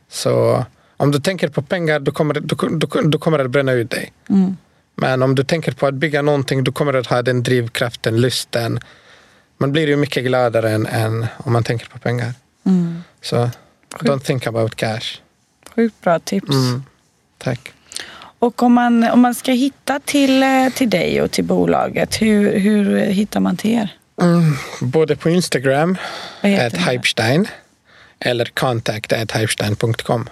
Så 0.08 0.64
om 0.96 1.10
du 1.10 1.20
tänker 1.20 1.48
på 1.48 1.62
pengar, 1.62 2.00
då 2.00 2.12
kommer, 2.12 2.34
då, 2.34 2.56
då, 2.68 3.00
då 3.02 3.18
kommer 3.18 3.38
det 3.38 3.44
att 3.44 3.50
bränna 3.50 3.72
ut 3.72 3.90
dig. 3.90 4.12
Men 4.94 5.22
om 5.22 5.34
du 5.34 5.44
tänker 5.44 5.72
på 5.72 5.86
att 5.86 5.94
bygga 5.94 6.22
någonting, 6.22 6.64
då 6.64 6.72
kommer 6.72 6.92
du 6.92 6.98
att 6.98 7.06
ha 7.06 7.22
den 7.22 7.42
drivkraften, 7.42 8.20
lusten. 8.20 8.80
Man 9.58 9.72
blir 9.72 9.86
ju 9.86 9.96
mycket 9.96 10.24
gladare 10.24 10.70
än, 10.70 10.86
än 10.86 11.26
om 11.36 11.52
man 11.52 11.64
tänker 11.64 11.86
på 11.86 11.98
pengar. 11.98 12.32
Så 13.22 13.50
don't 14.00 14.20
think 14.20 14.46
about 14.46 14.74
cash. 14.74 15.20
Sjukt 15.74 16.00
bra 16.00 16.18
tips. 16.18 16.50
Mm. 16.50 16.82
Tack. 17.38 17.72
Och 18.38 18.62
om 18.62 18.72
man, 18.72 19.10
om 19.10 19.20
man 19.20 19.34
ska 19.34 19.52
hitta 19.52 20.00
till, 20.00 20.42
eh, 20.42 20.68
till 20.74 20.90
dig 20.90 21.22
och 21.22 21.30
till 21.30 21.44
bolaget, 21.44 22.22
hur, 22.22 22.58
hur 22.58 23.00
hittar 23.00 23.40
man 23.40 23.56
till 23.56 23.70
er? 23.70 23.88
Mm, 24.22 24.56
både 24.80 25.16
på 25.16 25.30
Instagram, 25.30 25.96
det? 26.42 26.78
hypestein, 26.78 27.48
eller 28.18 28.44
contact 28.44 29.12
at 29.12 29.36
hypestein.com. 29.36 30.28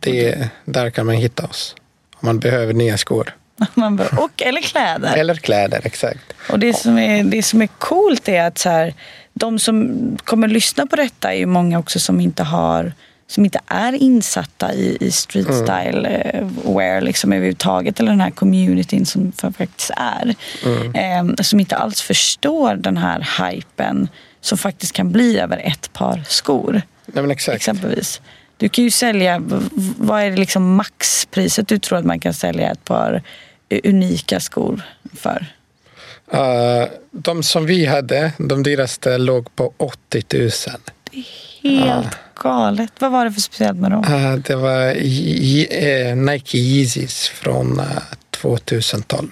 Det, 0.00 0.48
där 0.64 0.90
kan 0.90 1.06
man 1.06 1.14
hitta 1.14 1.46
oss. 1.46 1.76
Man 2.24 2.38
behöver 2.38 2.72
nya 2.72 2.98
skor. 2.98 3.34
Man 3.74 3.96
bara, 3.96 4.08
och 4.08 4.42
eller 4.42 4.60
kläder. 4.60 5.16
Eller 5.16 5.34
kläder, 5.34 5.80
exakt. 5.84 6.34
Och 6.50 6.58
det 6.58 6.74
som 6.74 6.98
är, 6.98 7.24
det 7.24 7.42
som 7.42 7.62
är 7.62 7.66
coolt 7.66 8.28
är 8.28 8.44
att 8.44 8.58
så 8.58 8.68
här, 8.68 8.94
de 9.32 9.58
som 9.58 9.98
kommer 10.24 10.48
lyssna 10.48 10.86
på 10.86 10.96
detta 10.96 11.32
är 11.32 11.38
ju 11.38 11.46
många 11.46 11.78
också 11.78 12.00
som 12.00 12.20
inte 12.20 12.42
har 12.42 12.92
som 13.26 13.44
inte 13.44 13.60
är 13.66 13.92
insatta 13.92 14.74
i, 14.74 14.96
i 15.00 15.10
street 15.10 15.54
style 15.54 16.08
eh, 16.08 16.46
wear 16.76 17.00
liksom 17.00 17.32
överhuvudtaget 17.32 18.00
eller 18.00 18.10
den 18.10 18.20
här 18.20 18.30
communityn 18.30 19.06
som 19.06 19.32
faktiskt 19.32 19.90
är. 19.96 20.34
Eh, 20.94 21.34
som 21.42 21.60
inte 21.60 21.76
alls 21.76 22.02
förstår 22.02 22.74
den 22.74 22.96
här 22.96 23.28
hypen 23.42 24.08
som 24.40 24.58
faktiskt 24.58 24.92
kan 24.92 25.12
bli 25.12 25.38
över 25.38 25.58
ett 25.58 25.92
par 25.92 26.24
skor. 26.28 26.82
Nej. 27.06 27.36
Exempelvis. 27.56 28.20
Du 28.56 28.68
kan 28.68 28.84
ju 28.84 28.90
sälja, 28.90 29.42
vad 29.98 30.22
är 30.22 30.30
det 30.30 30.36
liksom 30.36 30.74
maxpriset 30.74 31.68
du 31.68 31.78
tror 31.78 31.98
att 31.98 32.04
man 32.04 32.20
kan 32.20 32.34
sälja 32.34 32.70
ett 32.70 32.84
par 32.84 33.22
unika 33.84 34.40
skor 34.40 34.82
för? 35.14 35.46
Uh, 36.34 36.88
de 37.10 37.42
som 37.42 37.66
vi 37.66 37.86
hade, 37.86 38.32
de 38.38 38.62
dyraste 38.62 39.18
låg 39.18 39.56
på 39.56 39.72
80 39.76 40.22
000. 40.32 40.50
Helt 41.62 42.18
galet. 42.42 42.92
Vad 42.98 43.12
var 43.12 43.24
det 43.24 43.32
för 43.32 43.40
speciellt 43.40 43.78
med 43.78 43.90
dem? 43.90 44.04
Uh, 44.04 44.34
det 44.34 44.56
var 44.56 44.86
eh, 44.86 46.16
Nike 46.16 46.58
Yeezys 46.58 47.28
från 47.28 47.80
uh, 47.80 47.86
2012. 48.30 49.30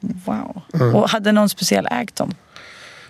Wow. 0.00 0.62
Mm. 0.74 0.94
Och 0.94 1.10
hade 1.10 1.32
någon 1.32 1.48
speciell 1.48 1.88
ägt 1.90 2.16
dem? 2.16 2.34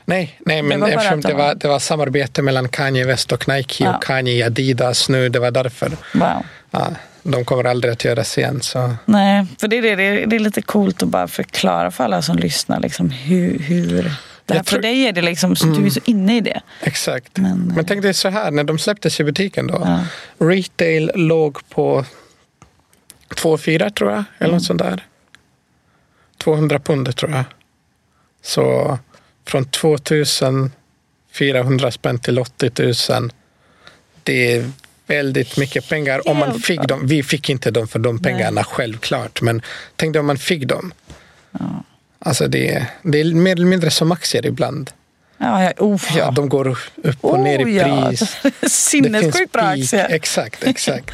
Nej, 0.04 0.38
nej 0.46 0.62
men 0.62 0.80
bara 0.80 0.90
eftersom 0.90 1.20
det 1.20 1.34
var- 1.34 1.54
det 1.54 1.68
var 1.68 1.78
samarbete 1.78 2.42
mellan 2.42 2.68
Kanye 2.68 3.04
West 3.06 3.32
och 3.32 3.48
Nike 3.48 3.84
Ja. 3.84 3.96
och 3.96 4.02
Kanye 4.02 4.46
Adidas 4.46 5.08
nu, 5.08 5.28
det 5.28 5.38
var 5.38 5.50
därför. 5.50 5.88
Wow. 6.14 6.42
Ja, 6.70 6.90
de 7.22 7.44
kommer 7.44 7.64
aldrig 7.64 7.92
att 7.92 8.04
göras 8.04 8.38
igen. 8.38 8.60
Så. 8.62 8.94
Nej, 9.04 9.46
för 9.60 9.68
det 9.68 9.78
är, 9.78 9.82
det, 9.82 9.96
det 9.96 10.02
är, 10.02 10.26
det 10.26 10.36
är 10.36 10.40
lite 10.40 10.62
coolt 10.62 11.02
att 11.02 11.08
bara 11.08 11.28
förklara 11.28 11.90
för 11.90 12.04
alla 12.04 12.22
som 12.22 12.36
lyssnar 12.36 12.80
liksom 12.80 13.10
hur... 13.10 13.58
hur 13.58 14.02
det 14.46 14.54
Jag 14.54 14.66
tror- 14.66 14.76
För 14.76 14.82
dig 14.82 15.06
är 15.08 15.12
det 15.12 15.22
liksom, 15.22 15.56
så 15.56 15.66
du 15.66 15.86
är 15.86 15.90
så 15.90 16.00
inne 16.04 16.36
i 16.36 16.40
det. 16.40 16.60
Exakt. 16.82 17.36
Men, 17.38 17.58
Men, 17.60 17.78
eh, 17.78 17.84
tänk 17.86 18.02
dig 18.02 18.14
så 18.14 18.28
här, 18.28 18.50
när 18.50 18.64
de 18.64 18.78
släpptes 18.78 19.20
i 19.20 19.24
butiken 19.24 19.66
då. 19.66 19.82
Ja. 19.84 20.04
Retail 20.46 21.10
låg 21.14 21.68
på 21.68 22.04
2,4 23.34 23.90
tror 23.90 24.10
jag, 24.10 24.24
eller 24.38 24.48
Mm. 24.48 24.54
något 24.56 24.64
sånt 24.64 24.78
där. 24.82 25.06
200 26.38 26.78
pund 26.78 27.16
tror 27.16 27.30
jag. 27.30 27.44
Så 28.42 28.98
från 29.46 29.64
2400 29.64 31.90
spänn 31.90 32.18
till 32.18 32.38
80 32.38 32.70
000. 33.10 33.30
Det 34.22 34.56
är 34.56 34.70
väldigt 35.06 35.56
mycket 35.56 35.88
pengar. 35.88 36.28
Om 36.28 36.36
man 36.36 36.60
fick 36.60 36.82
dem. 36.82 37.06
Vi 37.06 37.22
fick 37.22 37.50
inte 37.50 37.70
dem 37.70 37.88
för 37.88 37.98
de 37.98 38.18
pengarna 38.18 38.50
Nej. 38.50 38.64
självklart. 38.64 39.42
Men 39.42 39.62
tänk 39.96 40.12
dig 40.12 40.20
om 40.20 40.26
man 40.26 40.38
fick 40.38 40.68
dem. 40.68 40.94
Alltså 42.18 42.48
det, 42.48 42.86
det 43.02 43.20
är 43.20 43.24
mer 43.24 43.52
eller 43.52 43.66
mindre 43.66 43.90
som 43.90 44.12
aktier 44.12 44.46
ibland. 44.46 44.90
Ja, 45.38 45.62
ja, 45.62 45.72
oh, 45.78 46.00
Ja, 46.16 46.30
de 46.30 46.48
går 46.48 46.78
upp 46.96 47.24
och 47.24 47.40
ner 47.40 47.58
i 47.58 47.64
Oh, 47.64 47.70
ja. 47.70 48.08
pris. 48.08 48.36
Sinnessjukt 48.72 49.52
bra 49.52 49.62
aktier. 49.62 50.06
Exakt, 50.10 50.62
exakt. 50.64 51.10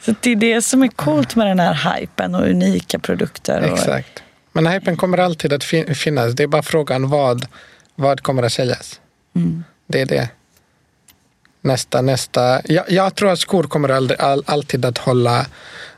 Så 0.00 0.14
det 0.20 0.30
är 0.30 0.36
det 0.36 0.62
som 0.62 0.82
är 0.82 0.88
coolt 0.88 1.36
med 1.36 1.46
den 1.46 1.60
här 1.60 1.98
hypen 1.98 2.34
och 2.34 2.42
unika 2.42 2.98
produkter. 2.98 3.60
Exakt. 3.60 4.22
Men 4.56 4.66
hypen 4.66 4.96
kommer 4.96 5.18
alltid 5.18 5.52
att 5.52 5.64
fin- 5.64 5.94
finnas. 5.94 6.34
Det 6.34 6.42
är 6.42 6.46
bara 6.46 6.62
frågan 6.62 7.08
vad, 7.08 7.46
vad 7.94 8.20
kommer 8.22 8.42
att 8.42 8.52
säljas. 8.52 9.00
Mm. 9.34 9.64
Det 9.86 10.00
är 10.00 10.06
det. 10.06 10.28
Nästa, 11.60 12.02
nästa. 12.02 12.60
Jag, 12.64 12.90
jag 12.90 13.14
tror 13.14 13.32
att 13.32 13.38
skor 13.38 13.64
kommer 13.64 13.88
aldrig, 13.88 14.20
all, 14.20 14.42
alltid 14.46 14.84
att 14.84 14.98
hålla, 14.98 15.46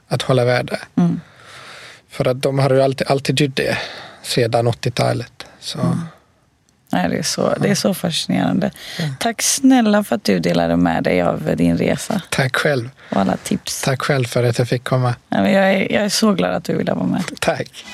att 0.09 0.23
hålla 0.23 0.45
värde. 0.45 0.79
Mm. 0.97 1.21
För 2.09 2.29
att 2.29 2.43
de 2.43 2.59
har 2.59 2.71
ju 2.71 2.83
alltid, 2.83 3.07
alltid 3.07 3.41
gjort 3.41 3.57
det 3.57 3.79
sedan 4.23 4.69
80-talet. 4.69 5.47
Så. 5.61 5.79
Mm. 5.81 5.99
Nej, 6.93 7.09
det, 7.09 7.17
är 7.19 7.23
så, 7.23 7.55
det 7.61 7.69
är 7.69 7.75
så 7.75 7.95
fascinerande. 7.95 8.71
Tack 9.19 9.43
snälla 9.43 10.05
för 10.05 10.17
att 10.17 10.25
du 10.25 10.39
delade 10.39 10.77
med 10.77 11.05
dig 11.05 11.23
av 11.23 11.57
din 11.57 11.79
resa 11.79 12.23
Tack 12.31 12.57
själv. 12.57 12.91
och 13.11 13.17
alla 13.17 13.37
tips. 13.37 13.83
Tack 13.83 14.03
själv 14.03 14.25
för 14.25 14.45
att 14.45 14.59
jag 14.59 14.69
fick 14.69 14.85
komma. 14.85 15.15
Nej, 15.29 15.55
jag, 15.55 15.73
är, 15.73 15.93
jag 15.93 16.03
är 16.05 16.09
så 16.09 16.33
glad 16.33 16.55
att 16.55 16.65
du 16.65 16.77
ville 16.77 16.95
vara 16.95 17.07
med. 17.07 17.23
Tack. 17.41 17.85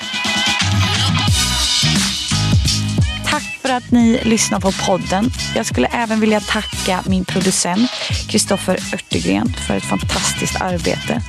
Att 3.75 3.91
ni 3.91 4.19
lyssnar 4.23 4.59
på 4.59 4.71
podden. 4.71 5.31
Jag 5.55 5.65
skulle 5.65 5.87
även 5.87 6.19
vilja 6.19 6.39
tacka 6.39 7.03
min 7.05 7.25
producent 7.25 7.91
Kristoffer 8.29 8.79
Örtegren 8.93 9.53
för 9.67 9.77
ett 9.77 9.83
fantastiskt 9.83 10.61
arbete. 10.61 11.21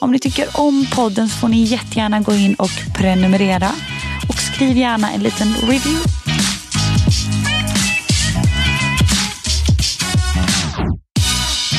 Om 0.00 0.12
ni 0.12 0.18
tycker 0.18 0.60
om 0.60 0.86
podden 0.94 1.28
så 1.28 1.36
får 1.36 1.48
ni 1.48 1.62
jättegärna 1.62 2.20
gå 2.20 2.34
in 2.34 2.54
och 2.54 2.70
prenumerera. 2.94 3.70
Och 4.28 4.38
skriv 4.38 4.76
gärna 4.76 5.10
en 5.10 5.22
liten 5.22 5.54
review. 5.54 6.10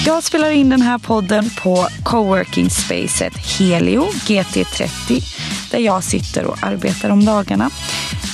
Jag 0.06 0.24
spelar 0.24 0.52
in 0.52 0.70
den 0.70 0.82
här 0.82 0.98
podden 0.98 1.50
på 1.64 1.88
coworking 2.04 2.70
spacet 2.70 3.38
Helio 3.38 4.08
GT30 4.12 5.24
där 5.72 5.80
jag 5.80 6.04
sitter 6.04 6.46
och 6.46 6.58
arbetar 6.62 7.10
om 7.10 7.26
dagarna. 7.26 7.70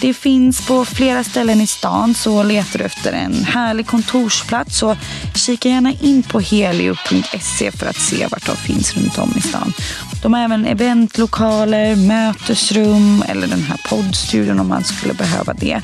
Det 0.02 0.14
finns 0.14 0.68
på 0.68 0.86
flera 0.86 1.24
ställen 1.24 1.62
i 1.62 1.68
stan 1.68 2.14
så 2.14 2.44
letar 2.44 2.80
du 2.80 2.86
efter 2.86 3.14
en 3.14 3.44
härlig 3.44 3.88
kontorsplats 3.88 4.78
så 4.78 4.98
kika 5.36 5.70
gärna 5.70 5.94
in 6.02 6.24
på 6.24 6.40
helio.se 6.40 7.72
för 7.72 7.86
att 7.86 7.96
se 7.96 8.28
vart 8.28 8.46
de 8.46 8.56
finns 8.56 8.98
runt 8.98 9.18
om 9.18 9.34
i 9.38 9.42
stan. 9.42 9.74
De 10.22 10.34
har 10.34 10.44
även 10.44 10.66
eventlokaler, 10.66 11.96
mötesrum 11.96 13.24
eller 13.28 13.48
den 13.48 13.64
här 13.64 13.78
poddstudion 13.90 14.60
om 14.60 14.68
man 14.68 14.84
skulle 14.84 15.14
behöva 15.14 15.54
det. 15.54 15.82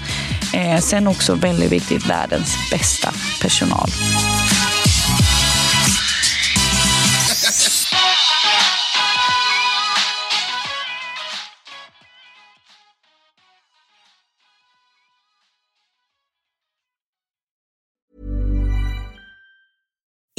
Eh, 0.53 0.79
sen 0.79 1.07
också 1.07 1.35
väldigt 1.35 1.71
viktigt 1.71 2.09
världens 2.09 2.55
bästa 2.71 3.09
personal. 3.41 3.89